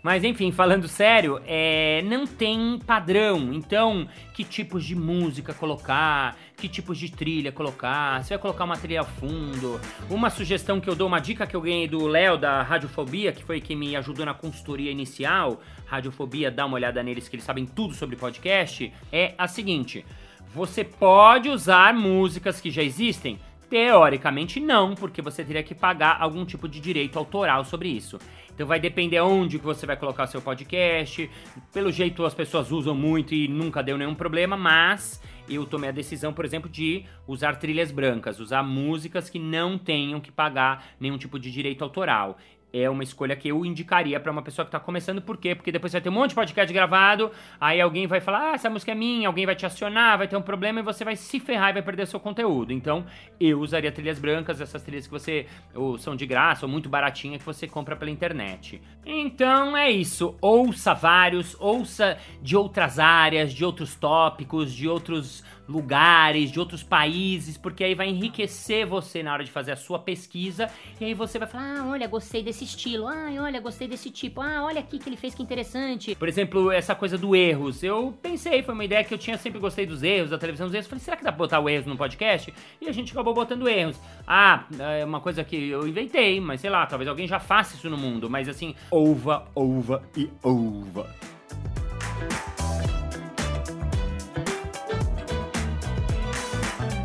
Mas 0.04 0.26
enfim, 0.26 0.52
falando 0.52 0.86
sério, 0.86 1.42
é, 1.48 2.02
não 2.06 2.28
tem 2.28 2.78
padrão. 2.86 3.54
Então, 3.54 4.06
que 4.34 4.44
tipos 4.44 4.84
de 4.84 4.98
música 4.98 5.54
colocar, 5.54 6.36
que 6.58 6.68
tipos 6.68 6.98
de 6.98 7.10
trilha 7.10 7.54
colocar, 7.54 8.22
você 8.22 8.34
vai 8.34 8.38
colocar 8.38 8.66
uma 8.66 8.76
trilha 8.76 9.00
a 9.00 9.06
fundo. 9.06 9.80
Uma 10.10 10.30
sugestão 10.30 10.82
que 10.82 10.90
eu 10.90 10.96
dou, 10.96 11.08
uma 11.08 11.20
dica 11.20 11.48
que 11.48 11.56
eu 11.56 11.62
ganhei 11.62 11.88
do 11.88 12.06
Léo 12.06 12.38
da 12.38 12.62
Radiofobia, 12.64 13.32
que 13.32 13.46
foi 13.46 13.62
quem 13.62 13.78
me 13.78 13.96
ajudou 13.96 14.26
na 14.26 14.34
consultoria 14.34 14.92
inicial. 14.92 15.62
Radiofobia, 15.86 16.52
dá 16.52 16.66
uma 16.66 16.76
olhada 16.76 17.02
neles 17.02 17.30
que 17.30 17.38
eles 17.38 17.46
sabem 17.46 17.66
tudo 17.66 17.94
sobre 17.94 18.18
podcast. 18.18 18.92
É 19.10 19.34
a 19.38 19.48
seguinte: 19.48 20.06
você 20.54 20.84
pode 20.84 21.48
usar 21.48 21.94
músicas 21.94 22.60
que 22.60 22.70
já 22.70 22.84
existem? 22.84 23.40
Teoricamente 23.70 24.60
não, 24.60 24.94
porque 24.94 25.22
você 25.22 25.44
teria 25.44 25.64
que 25.64 25.74
pagar 25.74 26.18
algum 26.20 26.46
tipo 26.46 26.68
de 26.68 26.80
direito 26.80 27.18
autoral 27.18 27.64
sobre 27.66 27.88
isso. 27.90 28.20
Então 28.54 28.68
vai 28.68 28.80
depender 28.80 29.20
onde 29.20 29.58
que 29.58 29.66
você 29.66 29.86
vai 29.86 29.98
colocar 29.98 30.28
seu 30.28 30.42
podcast. 30.42 31.30
Pelo 31.72 31.92
jeito 31.92 32.26
as 32.26 32.34
pessoas 32.34 32.72
usam 32.72 32.96
muito 32.96 33.34
e 33.34 33.48
nunca 33.48 33.82
deu 33.82 33.98
nenhum 33.98 34.16
problema, 34.16 34.56
mas 34.56 35.22
eu 35.50 35.66
tomei 35.66 35.90
a 35.90 35.94
decisão, 35.94 36.34
por 36.34 36.46
exemplo, 36.46 36.70
de 36.70 37.04
usar 37.28 37.56
trilhas 37.56 37.92
brancas, 37.92 38.40
usar 38.40 38.64
músicas 38.64 39.30
que 39.30 39.40
não 39.40 39.78
tenham 39.78 40.22
que 40.22 40.32
pagar 40.32 40.86
nenhum 41.00 41.18
tipo 41.18 41.40
de 41.40 41.52
direito 41.52 41.84
autoral 41.84 42.38
é 42.74 42.90
uma 42.90 43.04
escolha 43.04 43.36
que 43.36 43.48
eu 43.48 43.64
indicaria 43.64 44.20
para 44.20 44.32
uma 44.32 44.42
pessoa 44.42 44.66
que 44.66 44.72
tá 44.72 44.80
começando. 44.80 45.22
Por 45.22 45.38
quê? 45.38 45.54
Porque 45.54 45.72
depois 45.72 45.94
vai 45.94 46.02
ter 46.02 46.10
um 46.10 46.14
monte 46.14 46.30
de 46.30 46.36
podcast 46.36 46.74
gravado, 46.74 47.32
aí 47.62 47.80
alguém 47.80 48.08
vai 48.08 48.20
falar, 48.20 48.52
ah, 48.52 48.56
essa 48.56 48.68
música 48.68 48.92
é 48.92 48.96
minha, 48.96 49.28
alguém 49.28 49.46
vai 49.46 49.56
te 49.56 49.64
acionar, 49.64 50.18
vai 50.18 50.28
ter 50.28 50.36
um 50.36 50.42
problema 50.42 50.80
e 50.80 50.84
você 50.84 51.06
vai 51.06 51.16
se 51.16 51.40
ferrar 51.40 51.70
e 51.70 51.74
vai 51.74 51.82
perder 51.84 52.08
seu 52.08 52.20
conteúdo. 52.20 52.74
Então, 52.74 53.06
eu 53.40 53.60
usaria 53.60 53.92
trilhas 53.92 54.18
brancas, 54.18 54.60
essas 54.60 54.82
trilhas 54.82 55.06
que 55.06 55.12
você 55.12 55.46
ou 55.76 56.00
são 56.00 56.16
de 56.16 56.26
graça 56.26 56.66
ou 56.66 56.72
muito 56.72 56.90
baratinha 56.90 57.38
que 57.38 57.46
você 57.46 57.68
compra 57.68 57.96
pela 57.96 58.10
internet. 58.10 58.82
Então, 59.06 59.78
é 59.78 59.92
isso. 59.92 60.36
Ouça 60.42 60.96
vários, 60.96 61.56
ouça 61.60 62.18
de 62.42 62.58
outras 62.58 62.98
áreas, 62.98 63.54
de 63.54 63.64
outros 63.64 63.94
tópicos, 63.94 64.74
de 64.74 64.88
outros 64.88 65.44
lugares, 65.74 66.52
de 66.52 66.60
outros 66.60 66.84
países, 66.84 67.58
porque 67.58 67.84
aí 67.84 67.96
vai 67.96 68.08
enriquecer 68.08 68.86
você 68.86 69.24
na 69.24 69.34
hora 69.34 69.44
de 69.44 69.52
fazer 69.52 69.72
a 69.72 69.76
sua 69.76 69.98
pesquisa 69.98 70.70
e 71.02 71.06
aí 71.06 71.14
você 71.14 71.40
vai 71.40 71.48
falar: 71.48 71.80
"Ah, 71.80 71.86
olha, 71.88 72.08
gostei 72.08 72.44
desse 72.44 72.64
estilo. 72.64 73.08
Ah, 73.08 73.32
olha, 73.40 73.60
gostei 73.60 73.88
desse 73.88 74.12
tipo. 74.12 74.40
Ah, 74.40 74.64
olha 74.64 74.80
aqui 74.80 75.00
que 75.00 75.10
ele 75.10 75.18
fez 75.18 75.34
que 75.34 75.42
interessante". 75.42 76.16
Por 76.16 76.28
exemplo, 76.28 76.72
essa 76.72 76.94
coisa 76.94 77.18
do 77.18 77.36
erros. 77.36 77.84
Eu 77.84 78.14
pensei, 78.22 78.62
foi 78.62 78.74
uma 78.74 78.86
ideia 78.86 79.04
que 79.04 79.14
eu 79.14 79.18
tinha 79.18 79.38
sempre 79.38 79.60
gostei 79.60 79.86
dos 79.86 80.04
erros, 80.04 80.30
da 80.30 80.38
televisão 80.38 80.68
dos 80.68 80.76
erros. 80.76 80.88
Falei: 80.88 81.04
"Será 81.04 81.18
que 81.18 81.24
dá 81.24 81.32
pra 81.32 81.40
botar 81.40 81.60
o 81.60 81.68
erros 81.68 81.88
no 81.88 81.98
podcast?" 81.98 82.54
E 82.80 82.88
a 82.88 82.92
gente 82.92 83.12
acabou 83.12 83.34
botando 83.34 83.68
erros. 83.68 84.00
Ah, 84.28 84.66
é 84.80 85.04
uma 85.04 85.20
coisa 85.20 85.44
que 85.44 85.70
eu 85.70 85.88
inventei, 85.88 86.40
mas 86.40 86.62
sei 86.62 86.70
lá, 86.70 86.86
talvez 86.86 87.10
alguém 87.10 87.28
já 87.28 87.40
faça 87.40 87.76
isso 87.76 87.90
no 87.90 87.98
mundo, 87.98 88.30
mas 88.30 88.48
assim, 88.48 88.76
ova, 88.92 89.48
ova 89.56 90.04
e 90.16 90.30
ova. 90.44 91.10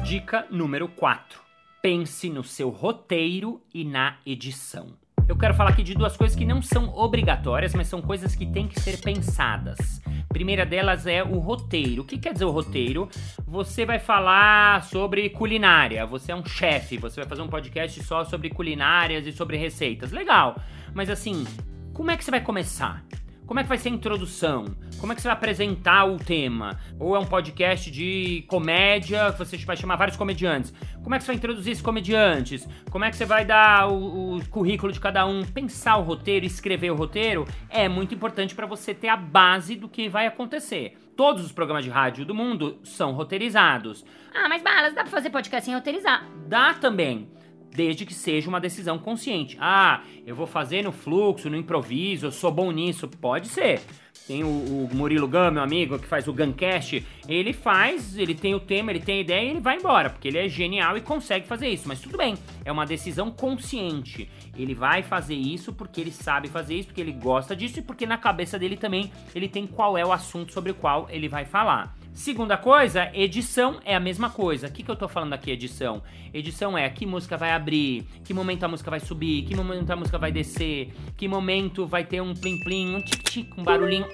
Dica 0.08 0.46
número 0.50 0.88
4. 0.88 1.38
Pense 1.82 2.30
no 2.30 2.42
seu 2.42 2.70
roteiro 2.70 3.60
e 3.74 3.84
na 3.84 4.16
edição. 4.24 4.94
Eu 5.28 5.36
quero 5.36 5.52
falar 5.52 5.68
aqui 5.68 5.82
de 5.82 5.94
duas 5.94 6.16
coisas 6.16 6.34
que 6.34 6.46
não 6.46 6.62
são 6.62 6.88
obrigatórias, 6.96 7.74
mas 7.74 7.88
são 7.88 8.00
coisas 8.00 8.34
que 8.34 8.46
têm 8.46 8.66
que 8.66 8.80
ser 8.80 9.02
pensadas. 9.02 10.00
Primeira 10.30 10.64
delas 10.64 11.06
é 11.06 11.22
o 11.22 11.38
roteiro. 11.38 12.00
O 12.00 12.04
que 12.06 12.16
quer 12.16 12.32
dizer 12.32 12.46
o 12.46 12.50
roteiro? 12.50 13.06
Você 13.46 13.84
vai 13.84 13.98
falar 13.98 14.82
sobre 14.84 15.28
culinária, 15.28 16.06
você 16.06 16.32
é 16.32 16.34
um 16.34 16.42
chefe, 16.42 16.96
você 16.96 17.20
vai 17.20 17.28
fazer 17.28 17.42
um 17.42 17.48
podcast 17.48 18.02
só 18.02 18.24
sobre 18.24 18.48
culinárias 18.48 19.26
e 19.26 19.32
sobre 19.32 19.58
receitas. 19.58 20.10
Legal, 20.10 20.58
mas 20.94 21.10
assim, 21.10 21.44
como 21.92 22.10
é 22.10 22.16
que 22.16 22.24
você 22.24 22.30
vai 22.30 22.40
começar? 22.40 23.04
Como 23.48 23.58
é 23.58 23.62
que 23.62 23.68
vai 23.70 23.78
ser 23.78 23.88
a 23.88 23.92
introdução? 23.92 24.66
Como 25.00 25.10
é 25.10 25.16
que 25.16 25.22
você 25.22 25.28
vai 25.28 25.34
apresentar 25.34 26.04
o 26.04 26.18
tema? 26.18 26.78
Ou 27.00 27.16
é 27.16 27.18
um 27.18 27.24
podcast 27.24 27.90
de 27.90 28.44
comédia 28.46 29.32
que 29.32 29.38
você 29.38 29.56
vai 29.56 29.74
chamar 29.74 29.96
vários 29.96 30.18
comediantes? 30.18 30.70
Como 31.02 31.14
é 31.14 31.18
que 31.18 31.24
você 31.24 31.28
vai 31.28 31.36
introduzir 31.36 31.72
esses 31.72 31.82
comediantes? 31.82 32.68
Como 32.90 33.06
é 33.06 33.10
que 33.10 33.16
você 33.16 33.24
vai 33.24 33.46
dar 33.46 33.88
o, 33.88 34.36
o 34.36 34.48
currículo 34.50 34.92
de 34.92 35.00
cada 35.00 35.24
um? 35.24 35.42
Pensar 35.46 35.96
o 35.96 36.02
roteiro, 36.02 36.44
escrever 36.44 36.90
o 36.90 36.94
roteiro 36.94 37.48
é 37.70 37.88
muito 37.88 38.14
importante 38.14 38.54
para 38.54 38.66
você 38.66 38.92
ter 38.92 39.08
a 39.08 39.16
base 39.16 39.76
do 39.76 39.88
que 39.88 40.10
vai 40.10 40.26
acontecer. 40.26 40.98
Todos 41.16 41.42
os 41.42 41.50
programas 41.50 41.84
de 41.84 41.90
rádio 41.90 42.26
do 42.26 42.34
mundo 42.34 42.78
são 42.84 43.12
roteirizados. 43.12 44.04
Ah, 44.34 44.46
mas 44.50 44.62
balas, 44.62 44.92
dá 44.92 45.04
pra 45.04 45.10
fazer 45.10 45.30
podcast 45.30 45.64
sem 45.64 45.74
roteirizar. 45.74 46.28
Dá 46.46 46.74
também 46.74 47.30
desde 47.78 48.04
que 48.04 48.12
seja 48.12 48.48
uma 48.48 48.58
decisão 48.58 48.98
consciente. 48.98 49.56
Ah, 49.60 50.02
eu 50.26 50.34
vou 50.34 50.48
fazer 50.48 50.82
no 50.82 50.90
fluxo, 50.90 51.48
no 51.48 51.56
improviso, 51.56 52.26
eu 52.26 52.32
sou 52.32 52.50
bom 52.50 52.72
nisso. 52.72 53.06
Pode 53.06 53.46
ser. 53.46 53.80
Tem 54.26 54.42
o, 54.42 54.48
o 54.48 54.88
Murilo 54.92 55.28
Gam, 55.28 55.52
meu 55.52 55.62
amigo, 55.62 55.96
que 55.96 56.08
faz 56.08 56.26
o 56.26 56.32
Guncast. 56.32 57.06
Ele 57.28 57.52
faz, 57.52 58.18
ele 58.18 58.34
tem 58.34 58.52
o 58.52 58.58
tema, 58.58 58.90
ele 58.90 58.98
tem 58.98 59.18
a 59.18 59.20
ideia 59.20 59.44
e 59.44 59.50
ele 59.50 59.60
vai 59.60 59.76
embora, 59.76 60.10
porque 60.10 60.26
ele 60.26 60.38
é 60.38 60.48
genial 60.48 60.96
e 60.96 61.00
consegue 61.00 61.46
fazer 61.46 61.68
isso. 61.68 61.86
Mas 61.86 62.00
tudo 62.00 62.18
bem, 62.18 62.36
é 62.64 62.72
uma 62.72 62.84
decisão 62.84 63.30
consciente. 63.30 64.28
Ele 64.56 64.74
vai 64.74 65.04
fazer 65.04 65.36
isso 65.36 65.72
porque 65.72 66.00
ele 66.00 66.10
sabe 66.10 66.48
fazer 66.48 66.74
isso, 66.74 66.88
porque 66.88 67.00
ele 67.00 67.12
gosta 67.12 67.54
disso 67.54 67.78
e 67.78 67.82
porque 67.82 68.06
na 68.06 68.18
cabeça 68.18 68.58
dele 68.58 68.76
também 68.76 69.12
ele 69.36 69.48
tem 69.48 69.68
qual 69.68 69.96
é 69.96 70.04
o 70.04 70.12
assunto 70.12 70.52
sobre 70.52 70.72
o 70.72 70.74
qual 70.74 71.06
ele 71.10 71.28
vai 71.28 71.44
falar. 71.44 71.96
Segunda 72.18 72.56
coisa, 72.56 73.12
edição 73.14 73.78
é 73.84 73.94
a 73.94 74.00
mesma 74.00 74.28
coisa. 74.28 74.66
O 74.66 74.72
que, 74.72 74.82
que 74.82 74.90
eu 74.90 74.96
tô 74.96 75.06
falando 75.06 75.34
aqui, 75.34 75.52
edição? 75.52 76.02
Edição 76.34 76.76
é 76.76 76.90
que 76.90 77.06
música 77.06 77.36
vai 77.36 77.52
abrir, 77.52 78.08
que 78.24 78.34
momento 78.34 78.64
a 78.64 78.68
música 78.68 78.90
vai 78.90 78.98
subir, 78.98 79.44
que 79.44 79.54
momento 79.54 79.88
a 79.88 79.94
música 79.94 80.18
vai 80.18 80.32
descer, 80.32 80.92
que 81.16 81.28
momento 81.28 81.86
vai 81.86 82.02
ter 82.02 82.20
um 82.20 82.34
plim-plim, 82.34 82.96
um 82.96 83.00
tic-tic, 83.00 83.56
um 83.56 83.62
barulhinho. 83.62 84.04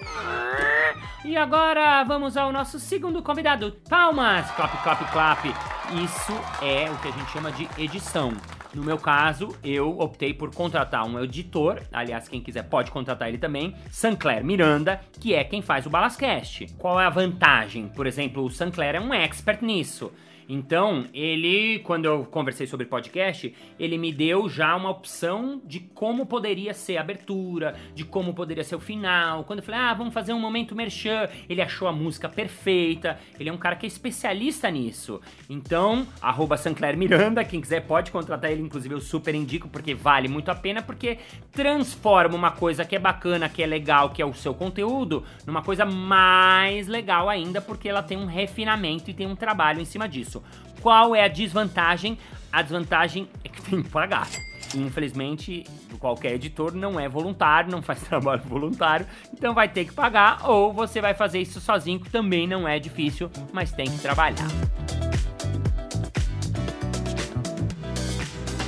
E 1.24 1.34
agora 1.34 2.04
vamos 2.04 2.36
ao 2.36 2.52
nosso 2.52 2.78
segundo 2.78 3.22
convidado. 3.22 3.74
Palmas! 3.88 4.50
Clap, 4.50 4.82
clap, 4.82 5.10
clap. 5.10 5.73
Isso 6.02 6.32
é 6.60 6.90
o 6.90 6.98
que 6.98 7.06
a 7.06 7.10
gente 7.12 7.30
chama 7.30 7.52
de 7.52 7.68
edição. 7.78 8.32
No 8.74 8.82
meu 8.82 8.98
caso, 8.98 9.56
eu 9.62 9.96
optei 10.00 10.34
por 10.34 10.52
contratar 10.52 11.06
um 11.06 11.22
editor, 11.22 11.80
aliás, 11.92 12.26
quem 12.26 12.40
quiser 12.40 12.64
pode 12.64 12.90
contratar 12.90 13.28
ele 13.28 13.38
também, 13.38 13.76
Sancler 13.92 14.44
Miranda, 14.44 15.00
que 15.20 15.34
é 15.34 15.44
quem 15.44 15.62
faz 15.62 15.86
o 15.86 15.90
Balascast. 15.90 16.66
Qual 16.78 17.00
é 17.00 17.06
a 17.06 17.10
vantagem? 17.10 17.86
Por 17.86 18.08
exemplo, 18.08 18.42
o 18.42 18.50
Sancler 18.50 18.96
é 18.96 19.00
um 19.00 19.14
expert 19.14 19.62
nisso. 19.62 20.10
Então, 20.48 21.06
ele, 21.14 21.78
quando 21.80 22.04
eu 22.04 22.24
conversei 22.24 22.66
sobre 22.66 22.86
podcast, 22.86 23.54
ele 23.78 23.96
me 23.96 24.12
deu 24.12 24.48
já 24.48 24.76
uma 24.76 24.90
opção 24.90 25.60
de 25.64 25.80
como 25.80 26.26
poderia 26.26 26.74
ser 26.74 26.96
a 26.96 27.00
abertura, 27.00 27.74
de 27.94 28.04
como 28.04 28.34
poderia 28.34 28.64
ser 28.64 28.76
o 28.76 28.80
final. 28.80 29.44
Quando 29.44 29.60
eu 29.60 29.64
falei, 29.64 29.80
ah, 29.80 29.94
vamos 29.94 30.12
fazer 30.12 30.32
um 30.32 30.40
momento 30.40 30.74
merchan, 30.74 31.28
ele 31.48 31.62
achou 31.62 31.88
a 31.88 31.92
música 31.92 32.28
perfeita. 32.28 33.18
Ele 33.38 33.48
é 33.48 33.52
um 33.52 33.58
cara 33.58 33.76
que 33.76 33.86
é 33.86 33.88
especialista 33.88 34.70
nisso. 34.70 35.20
Então, 35.48 36.06
arroba 36.20 36.56
Sancler 36.56 36.96
Miranda, 36.96 37.44
quem 37.44 37.60
quiser 37.60 37.80
pode 37.86 38.10
contratar 38.10 38.50
ele, 38.50 38.62
inclusive 38.62 38.94
eu 38.94 39.00
super 39.00 39.34
indico, 39.34 39.68
porque 39.68 39.94
vale 39.94 40.28
muito 40.28 40.50
a 40.50 40.54
pena, 40.54 40.82
porque 40.82 41.18
transforma 41.52 42.34
uma 42.34 42.50
coisa 42.50 42.84
que 42.84 42.96
é 42.96 42.98
bacana, 42.98 43.48
que 43.48 43.62
é 43.62 43.66
legal, 43.66 44.10
que 44.10 44.20
é 44.20 44.26
o 44.26 44.34
seu 44.34 44.54
conteúdo, 44.54 45.24
numa 45.46 45.62
coisa 45.62 45.84
mais 45.84 46.86
legal 46.86 47.28
ainda, 47.28 47.60
porque 47.60 47.88
ela 47.88 48.02
tem 48.02 48.18
um 48.18 48.26
refinamento 48.26 49.10
e 49.10 49.14
tem 49.14 49.26
um 49.26 49.36
trabalho 49.36 49.80
em 49.80 49.84
cima 49.84 50.08
disso 50.08 50.33
isso. 50.34 50.42
Qual 50.80 51.14
é 51.14 51.24
a 51.24 51.28
desvantagem? 51.28 52.18
A 52.52 52.62
desvantagem 52.62 53.28
é 53.44 53.48
que 53.48 53.62
tem 53.62 53.82
que 53.82 53.88
pagar. 53.88 54.28
Infelizmente, 54.74 55.64
qualquer 56.00 56.34
editor 56.34 56.74
não 56.74 56.98
é 56.98 57.08
voluntário, 57.08 57.70
não 57.70 57.80
faz 57.80 58.02
trabalho 58.08 58.42
voluntário, 58.42 59.06
então 59.32 59.54
vai 59.54 59.68
ter 59.68 59.84
que 59.84 59.92
pagar 59.92 60.48
ou 60.48 60.72
você 60.72 61.00
vai 61.00 61.14
fazer 61.14 61.40
isso 61.40 61.60
sozinho, 61.60 62.00
que 62.00 62.10
também 62.10 62.46
não 62.46 62.66
é 62.66 62.78
difícil, 62.78 63.30
mas 63.52 63.70
tem 63.72 63.86
que 63.86 63.98
trabalhar. 63.98 64.48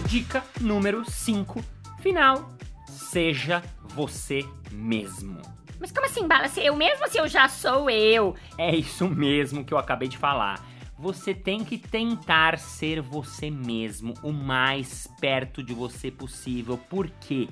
Dica 0.07 0.45
número 0.61 1.05
5. 1.09 1.63
Final. 2.01 2.51
Seja 2.89 3.63
você 3.95 4.45
mesmo. 4.71 5.41
Mas 5.81 5.91
como 5.93 6.07
assim, 6.07 6.27
Bala? 6.27 6.49
Se 6.49 6.65
eu 6.65 6.77
mesmo 6.77 7.07
se 7.09 7.19
eu 7.19 7.29
já 7.29 7.49
sou 7.49 7.91
eu? 7.91 8.35
É 8.57 8.75
isso 8.75 9.09
mesmo 9.09 9.65
que 9.65 9.75
eu 9.75 9.79
acabei 9.79 10.09
de 10.09 10.17
falar. 10.17 10.65
Você 10.99 11.35
tem 11.35 11.63
que 11.63 11.77
tentar 11.77 12.59
ser 12.59 13.03
você 13.03 13.51
mesmo 13.51 14.15
o 14.23 14.33
mais 14.33 15.07
perto 15.21 15.63
de 15.63 15.75
você 15.75 16.11
possível. 16.11 16.79
Por 16.79 17.11
quê? 17.11 17.49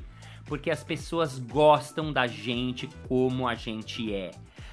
Porque 0.46 0.70
as 0.70 0.82
pessoas 0.82 1.38
gostam 1.38 2.10
da 2.10 2.26
gente 2.26 2.88
como 3.06 3.46
a 3.46 3.54
gente 3.54 4.14
é. 4.14 4.30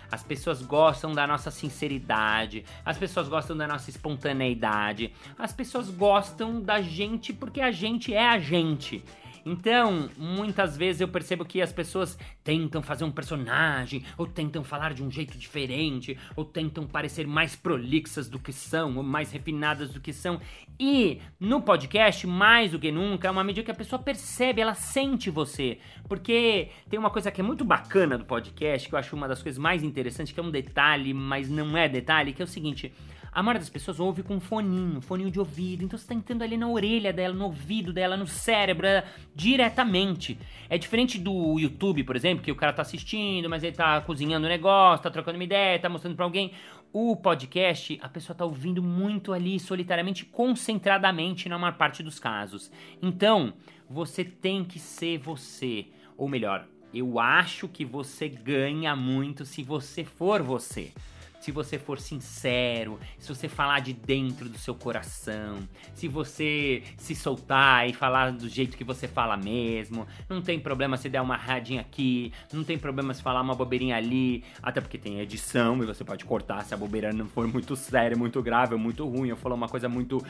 As 0.10 0.24
pessoas 0.24 0.62
gostam 0.62 1.14
da 1.14 1.28
nossa 1.28 1.52
sinceridade, 1.52 2.64
as 2.86 2.98
pessoas 2.98 3.28
gostam 3.28 3.56
da 3.56 3.68
nossa 3.68 3.90
espontaneidade, 3.90 5.14
as 5.38 5.54
pessoas 5.54 5.90
gostam 5.90 6.62
da 6.62 6.82
gente 6.82 7.34
porque 7.34 7.62
a 7.62 7.72
gente 7.72 8.14
é 8.14 8.28
a 8.28 8.40
gente. 8.40 9.04
Então, 9.46 10.10
muitas 10.18 10.78
vezes 10.78 11.02
eu 11.02 11.08
percebo 11.08 11.46
que 11.46 11.62
as 11.62 11.72
pessoas 11.72 12.18
tentam 12.44 12.82
fazer 12.82 13.04
um 13.04 13.12
personagem, 13.12 14.04
ou 14.18 14.28
tentam 14.28 14.64
falar 14.64 14.94
de 14.94 15.04
um 15.04 15.10
jeito 15.10 15.38
diferente, 15.38 16.18
ou 16.36 16.46
tentam 16.46 16.86
parecer 16.86 17.26
mais 17.26 17.56
prolixas 17.56 18.30
do 18.30 18.40
que 18.40 18.54
são, 18.54 18.98
ou 18.98 19.04
mais 19.04 19.32
refinadas 19.32 19.92
do 19.92 20.00
que 20.00 20.14
são. 20.14 20.40
E 20.80 21.20
no 21.40 21.62
podcast, 21.62 22.26
mais 22.28 22.72
do 22.72 22.80
que 22.80 22.92
nunca, 22.92 23.28
é 23.28 23.32
uma 23.32 23.44
medida 23.44 23.66
que 23.66 23.72
a 23.72 23.76
pessoa 23.76 24.02
percebe, 24.02 24.62
ela 24.62 24.74
sente 24.76 25.30
você. 25.30 25.80
Porque 26.08 26.70
tem 26.90 27.00
uma 27.00 27.10
coisa 27.10 27.32
que 27.32 27.42
é 27.42 27.44
muito 27.44 27.64
bacana 27.64 28.18
do 28.18 28.26
podcast, 28.26 28.88
que 28.88 28.96
eu 28.96 29.00
acho 29.00 29.16
uma 29.16 29.28
das 29.28 29.42
coisas 29.42 29.60
mais 29.60 29.84
interessantes, 29.84 30.34
que 30.34 30.40
é 30.40 30.44
um 30.44 30.52
detalhe, 30.52 31.14
mas 31.14 31.50
não 31.50 31.76
é 31.76 31.90
detalhe, 31.90 32.34
que 32.34 32.42
é 32.42 32.46
o 32.46 32.48
seguinte. 32.48 32.94
A 33.34 33.42
maioria 33.42 33.62
das 33.62 33.70
pessoas 33.70 33.98
ouve 33.98 34.24
com 34.24 34.36
um 34.36 34.40
foninho, 34.42 35.00
foninho 35.00 35.32
de 35.32 35.40
ouvido. 35.40 35.86
Então 35.86 35.98
você 35.98 36.06
tá 36.06 36.14
entrando 36.14 36.42
ali 36.42 36.58
na 36.58 36.68
orelha 36.68 37.14
dela, 37.14 37.34
no 37.34 37.46
ouvido 37.46 37.94
dela, 37.94 38.18
no 38.18 38.28
cérebro, 38.28 38.84
dela, 38.84 39.06
diretamente. 39.34 40.38
É 40.70 40.78
diferente 40.78 41.18
do 41.18 41.58
YouTube, 41.58 42.04
por 42.04 42.18
exemplo, 42.18 42.44
que 42.44 42.52
o 42.52 42.56
cara 42.58 42.74
tá 42.74 42.82
assistindo, 42.82 43.50
mas 43.50 43.64
ele 43.64 43.76
tá 43.76 44.02
cozinhando 44.02 44.46
o 44.46 44.50
um 44.50 44.52
negócio, 44.52 45.04
tá 45.04 45.10
trocando 45.10 45.38
uma 45.38 45.46
ideia, 45.46 45.80
tá 45.80 45.88
mostrando 45.88 46.18
pra 46.18 46.26
alguém. 46.26 46.52
O 46.92 47.16
podcast, 47.16 47.98
a 48.02 48.10
pessoa 48.10 48.36
tá 48.36 48.44
ouvindo 48.44 48.84
muito 48.84 49.32
ali, 49.32 49.58
solitariamente, 49.62 50.26
concentradamente, 50.26 51.48
na 51.48 51.58
maior 51.58 51.78
parte 51.78 52.04
dos 52.04 52.20
casos. 52.20 52.70
Então, 53.02 53.54
você 53.90 54.26
tem 54.26 54.66
que 54.66 54.78
ser 54.78 55.18
você. 55.18 55.86
Ou 56.18 56.28
melhor, 56.28 56.68
eu 56.94 57.18
acho 57.18 57.70
que 57.70 57.86
você 57.86 58.28
ganha 58.28 58.94
muito 58.94 59.46
se 59.46 59.64
você 59.64 60.04
for 60.04 60.44
você 60.44 60.92
se 61.42 61.52
você 61.52 61.80
for 61.80 62.00
sincero, 62.00 63.00
se 63.18 63.28
você 63.28 63.50
falar 63.50 63.80
de 63.80 63.94
dentro 63.94 64.48
do 64.48 64.58
seu 64.58 64.76
coração, 64.76 65.68
se 65.96 66.08
você 66.08 66.84
se 66.98 67.16
soltar 67.16 67.90
e 67.90 67.94
falar 67.94 68.32
do 68.32 68.48
jeito 68.48 68.78
que 68.78 68.84
você 68.84 69.08
fala 69.08 69.36
mesmo, 69.36 70.08
não 70.30 70.42
tem 70.42 70.60
problema 70.60 70.96
se 70.98 71.10
der 71.10 71.20
uma 71.20 71.36
radinha 71.36 71.82
aqui, 71.82 72.32
não 72.54 72.64
tem 72.64 72.78
problema 72.78 73.14
se 73.14 73.24
falar 73.24 73.42
uma 73.42 73.56
bobeirinha 73.56 73.98
ali, 73.98 74.44
até 74.62 74.80
porque 74.80 75.00
tem 75.00 75.20
edição 75.20 75.82
e 75.82 75.86
você 75.86 76.04
pode 76.04 76.24
cortar 76.26 76.64
se 76.64 76.74
a 76.74 76.78
bobeira 76.78 77.12
não 77.12 77.26
for 77.26 77.48
muito 77.48 77.76
séria, 77.76 78.16
muito 78.16 78.42
grave 78.42 78.76
muito 78.78 79.08
ruim, 79.08 79.30
eu 79.30 79.36
falar 79.36 79.56
uma 79.56 79.68
coisa 79.68 79.90
muito 79.90 80.24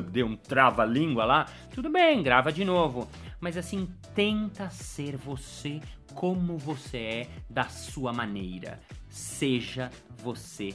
deu 0.00 0.26
um 0.26 0.36
trava-língua 0.36 1.24
lá, 1.24 1.46
tudo 1.74 1.90
bem, 1.90 2.22
grava 2.22 2.52
de 2.52 2.64
novo. 2.64 3.08
Mas 3.40 3.56
assim, 3.56 3.88
tenta 4.14 4.68
ser 4.70 5.16
você 5.16 5.80
como 6.14 6.58
você 6.58 6.98
é 6.98 7.28
da 7.48 7.68
sua 7.68 8.12
maneira. 8.12 8.80
Seja 9.08 9.90
você 10.22 10.74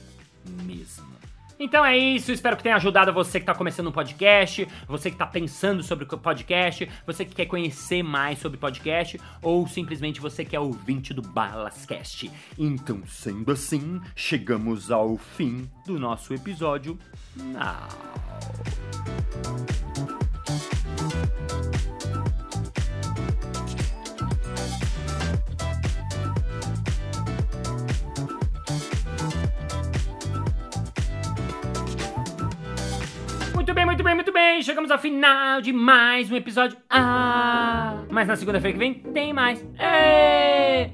mesmo. 0.63 1.13
Então 1.57 1.85
é 1.85 1.97
isso, 1.97 2.33
espero 2.33 2.57
que 2.57 2.63
tenha 2.63 2.75
ajudado 2.75 3.13
você 3.13 3.39
que 3.39 3.43
está 3.43 3.55
começando 3.55 3.87
um 3.87 3.91
podcast, 3.91 4.67
você 4.87 5.09
que 5.09 5.15
está 5.15 5.25
pensando 5.25 5.81
sobre 5.81 6.05
podcast, 6.05 6.89
você 7.07 7.23
que 7.23 7.33
quer 7.33 7.45
conhecer 7.45 8.03
mais 8.03 8.39
sobre 8.39 8.57
podcast 8.57 9.19
ou 9.41 9.65
simplesmente 9.65 10.19
você 10.19 10.43
que 10.43 10.53
é 10.55 10.59
ouvinte 10.59 11.13
do 11.13 11.21
Balascast. 11.21 12.29
Então, 12.57 13.03
sendo 13.07 13.53
assim, 13.53 14.01
chegamos 14.13 14.91
ao 14.91 15.17
fim 15.17 15.69
do 15.85 15.97
nosso 15.97 16.33
episódio. 16.33 16.99
Now. 17.37 17.87
Muito 33.65 33.73
bem, 33.73 33.85
muito 33.85 34.03
bem, 34.03 34.13
muito 34.13 34.31
bem. 34.31 34.61
Chegamos 34.61 34.91
ao 34.91 34.99
final 34.99 35.59
de 35.59 35.73
mais 35.73 36.31
um 36.31 36.35
episódio. 36.35 36.77
Ah! 36.87 37.74
Mas 38.15 38.29
na 38.29 38.37
segunda-feira 38.37 38.71
que 38.71 38.79
vem 38.79 38.93
tem 38.93 39.33
mais. 39.33 39.61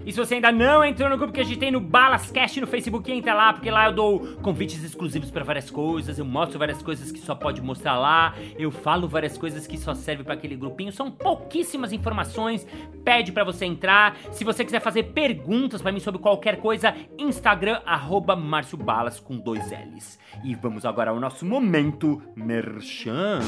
E 0.04 0.12
se 0.12 0.18
você 0.18 0.34
ainda 0.34 0.52
não 0.52 0.84
entrou 0.84 1.08
no 1.08 1.16
grupo 1.16 1.32
que 1.32 1.40
a 1.40 1.44
gente 1.44 1.60
tem 1.60 1.70
no 1.70 1.80
Balascast 1.80 2.60
no 2.60 2.66
Facebook, 2.66 3.12
entra 3.12 3.36
lá, 3.36 3.54
porque 3.54 3.70
lá 3.70 3.86
eu 3.86 3.94
dou 3.94 4.20
convites 4.42 4.84
exclusivos 4.84 5.30
para 5.30 5.44
várias 5.44 5.70
coisas, 5.70 6.18
eu 6.18 6.26
mostro 6.26 6.58
várias 6.58 6.82
coisas 6.82 7.12
que 7.12 7.20
só 7.20 7.36
pode 7.36 7.62
mostrar 7.62 8.00
lá, 8.00 8.34
eu 8.58 8.72
falo 8.72 9.08
várias 9.08 9.38
coisas 9.38 9.68
que 9.68 9.78
só 9.78 9.94
serve 9.94 10.24
para 10.24 10.34
aquele 10.34 10.56
grupinho. 10.56 10.92
São 10.92 11.12
pouquíssimas 11.12 11.94
informações. 11.94 12.66
Pede 13.06 13.32
para 13.32 13.44
você 13.44 13.66
entrar. 13.66 14.18
Se 14.32 14.44
você 14.44 14.66
quiser 14.66 14.80
fazer 14.80 15.04
perguntas 15.04 15.80
para 15.80 15.92
mim 15.92 16.00
sobre 16.00 16.20
qualquer 16.20 16.58
coisa, 16.58 16.96
Instagram 17.20 17.82
arroba 17.86 18.36
Márcio 18.36 18.80
Balas 18.80 19.20
com 19.20 19.38
dois 19.38 19.70
L's. 19.70 20.18
E 20.44 20.56
vamos 20.56 20.88
agora 20.88 21.12
ao 21.12 21.20
nosso 21.20 21.46
momento 21.46 22.20
merchan. 22.36 23.42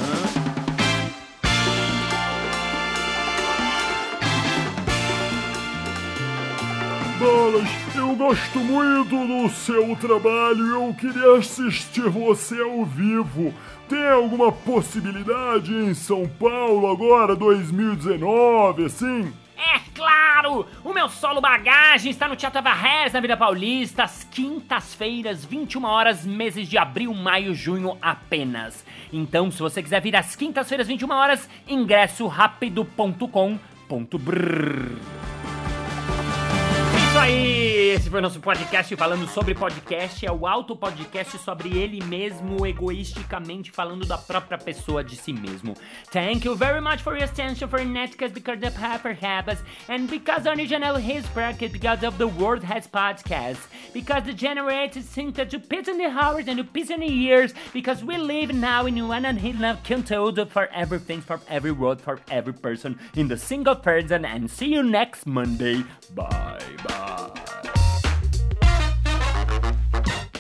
Eu 7.94 8.16
gosto 8.16 8.60
muito 8.60 9.10
do 9.10 9.50
seu 9.50 9.94
trabalho 9.98 10.66
eu 10.66 10.94
queria 10.94 11.38
assistir 11.38 12.08
você 12.10 12.62
ao 12.62 12.86
vivo. 12.86 13.54
Tem 13.90 14.08
alguma 14.08 14.50
possibilidade 14.50 15.74
em 15.74 15.94
São 15.94 16.26
Paulo 16.26 16.90
agora, 16.90 17.36
2019, 17.36 18.86
assim? 18.86 19.34
É 19.58 19.80
claro! 19.94 20.66
O 20.86 20.94
meu 20.94 21.10
solo 21.10 21.42
bagagem 21.42 22.12
está 22.12 22.30
no 22.30 22.38
Teatro 22.38 22.64
Varres, 22.64 23.12
na 23.12 23.20
Vida 23.20 23.36
Paulista, 23.36 24.04
às 24.06 24.24
quintas-feiras, 24.24 25.44
21 25.44 25.84
horas, 25.84 26.26
meses 26.26 26.66
de 26.70 26.78
abril, 26.78 27.14
maio, 27.14 27.54
junho 27.54 27.98
apenas. 28.02 28.86
Então, 29.12 29.52
se 29.52 29.60
você 29.60 29.84
quiser 29.84 30.02
vir 30.02 30.16
às 30.16 30.34
quintas-feiras, 30.34 30.88
21 30.88 31.12
horas, 31.12 31.50
ingresso 31.68 32.26
rápido.com.br. 32.26 33.60
Isso 34.96 35.13
aí! 37.24 37.83
Esse 37.94 38.10
foi 38.10 38.22
nosso 38.22 38.40
podcast 38.40 38.96
falando 38.96 39.28
sobre 39.28 39.54
podcast. 39.54 40.26
É 40.26 40.32
o 40.32 40.48
auto 40.48 40.76
podcast 40.76 41.38
sobre 41.38 41.78
ele 41.78 42.04
mesmo, 42.04 42.66
egoisticamente 42.66 43.70
falando 43.70 44.04
da 44.04 44.18
própria 44.18 44.58
pessoa 44.58 45.04
de 45.04 45.16
si 45.16 45.32
mesmo. 45.32 45.76
Thank 46.12 46.48
you 46.48 46.56
very 46.56 46.82
much 46.82 47.04
for 47.04 47.16
your 47.16 47.26
attention 47.26 47.68
for 47.70 47.82
Netcast 47.82 48.34
because 48.34 48.60
the 48.60 48.72
paper 48.72 49.14
happens 49.14 49.60
and 49.88 50.08
because 50.08 50.50
original 50.50 50.96
his 50.96 51.24
bracket 51.36 51.72
because 51.72 52.04
of 52.04 52.18
the 52.18 52.26
world 52.26 52.64
has 52.64 52.88
podcasts 52.88 53.68
because 53.94 54.24
the 54.24 54.34
generated 54.34 55.04
think 55.04 55.36
that 55.36 55.52
to 55.52 55.60
piss 55.60 55.88
in 55.88 56.00
the 56.00 56.10
hours 56.10 56.48
and 56.48 56.58
to 56.58 56.64
piss 56.64 56.90
in 56.90 57.02
the 57.02 57.06
years 57.06 57.54
because 57.74 58.04
we 58.04 58.18
live 58.18 58.56
now 58.56 58.88
in 58.88 59.08
one 59.08 59.24
and 59.24 59.40
he 59.40 59.54
love 59.54 59.84
controlled 59.84 60.40
for 60.50 60.68
everything 60.74 61.22
for 61.22 61.40
every 61.48 61.72
world 61.72 62.02
for 62.02 62.20
every 62.32 62.54
person 62.54 62.98
in 63.16 63.28
the 63.28 63.38
single 63.38 63.76
person 63.76 64.26
and 64.26 64.50
see 64.50 64.74
you 64.74 64.82
next 64.82 65.28
Monday. 65.28 65.84
Bye 66.16 66.60
bye. 66.88 67.53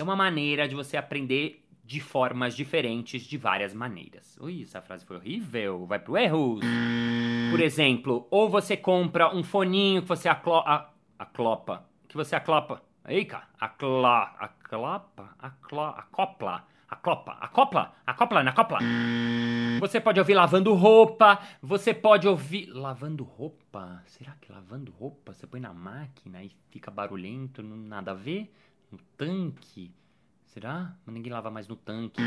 É 0.04 0.06
uma 0.06 0.18
maneira 0.18 0.68
de 0.68 0.76
você 0.76 0.98
aprender 0.98 1.66
de 1.82 2.02
formas 2.02 2.58
diferentes, 2.58 3.22
de 3.22 3.38
várias 3.38 3.74
maneiras. 3.74 4.38
Ui, 4.38 4.64
essa 4.64 4.82
frase 4.82 5.06
foi 5.06 5.16
horrível. 5.16 5.86
Vai 5.86 5.98
pro 5.98 6.18
erro. 6.18 6.60
Por 7.50 7.62
exemplo, 7.62 8.28
ou 8.30 8.50
você 8.50 8.76
compra 8.76 9.34
um 9.34 9.42
foninho 9.42 10.02
que 10.02 10.08
você 10.10 10.28
aclo 10.28 10.58
a 10.58 10.92
aclopa. 11.18 11.86
Que 12.10 12.18
você 12.18 12.36
aclopa. 12.36 12.84
Aí, 13.02 13.24
cara. 13.24 13.48
Acla 13.58 14.24
aclopa. 14.38 15.38
Aclo 15.40 15.80
acopla. 15.80 16.68
Acopla, 16.90 17.38
acopla, 17.40 17.96
acopla, 18.06 18.42
acopla. 18.42 18.80
Você 19.80 20.02
pode 20.02 20.20
ouvir 20.20 20.34
lavando 20.34 20.74
roupa, 20.74 21.40
você 21.62 21.94
pode 21.94 22.28
ouvir. 22.28 22.66
Lavando 22.68 23.24
roupa? 23.24 24.04
Será 24.06 24.34
que 24.40 24.52
lavando 24.52 24.92
roupa 24.92 25.34
você 25.34 25.48
põe 25.48 25.62
na 25.62 25.74
máquina 25.74 26.44
e 26.44 26.52
fica 26.70 26.92
barulhento, 26.92 27.64
não 27.64 27.78
nada 27.78 28.12
a 28.12 28.14
ver? 28.14 28.54
No 28.94 29.00
tanque? 29.18 29.92
Será? 30.46 30.96
Ninguém 31.08 31.34
lava 31.34 31.50
mais 31.50 31.68
no 31.68 31.76
tanque. 31.76 32.22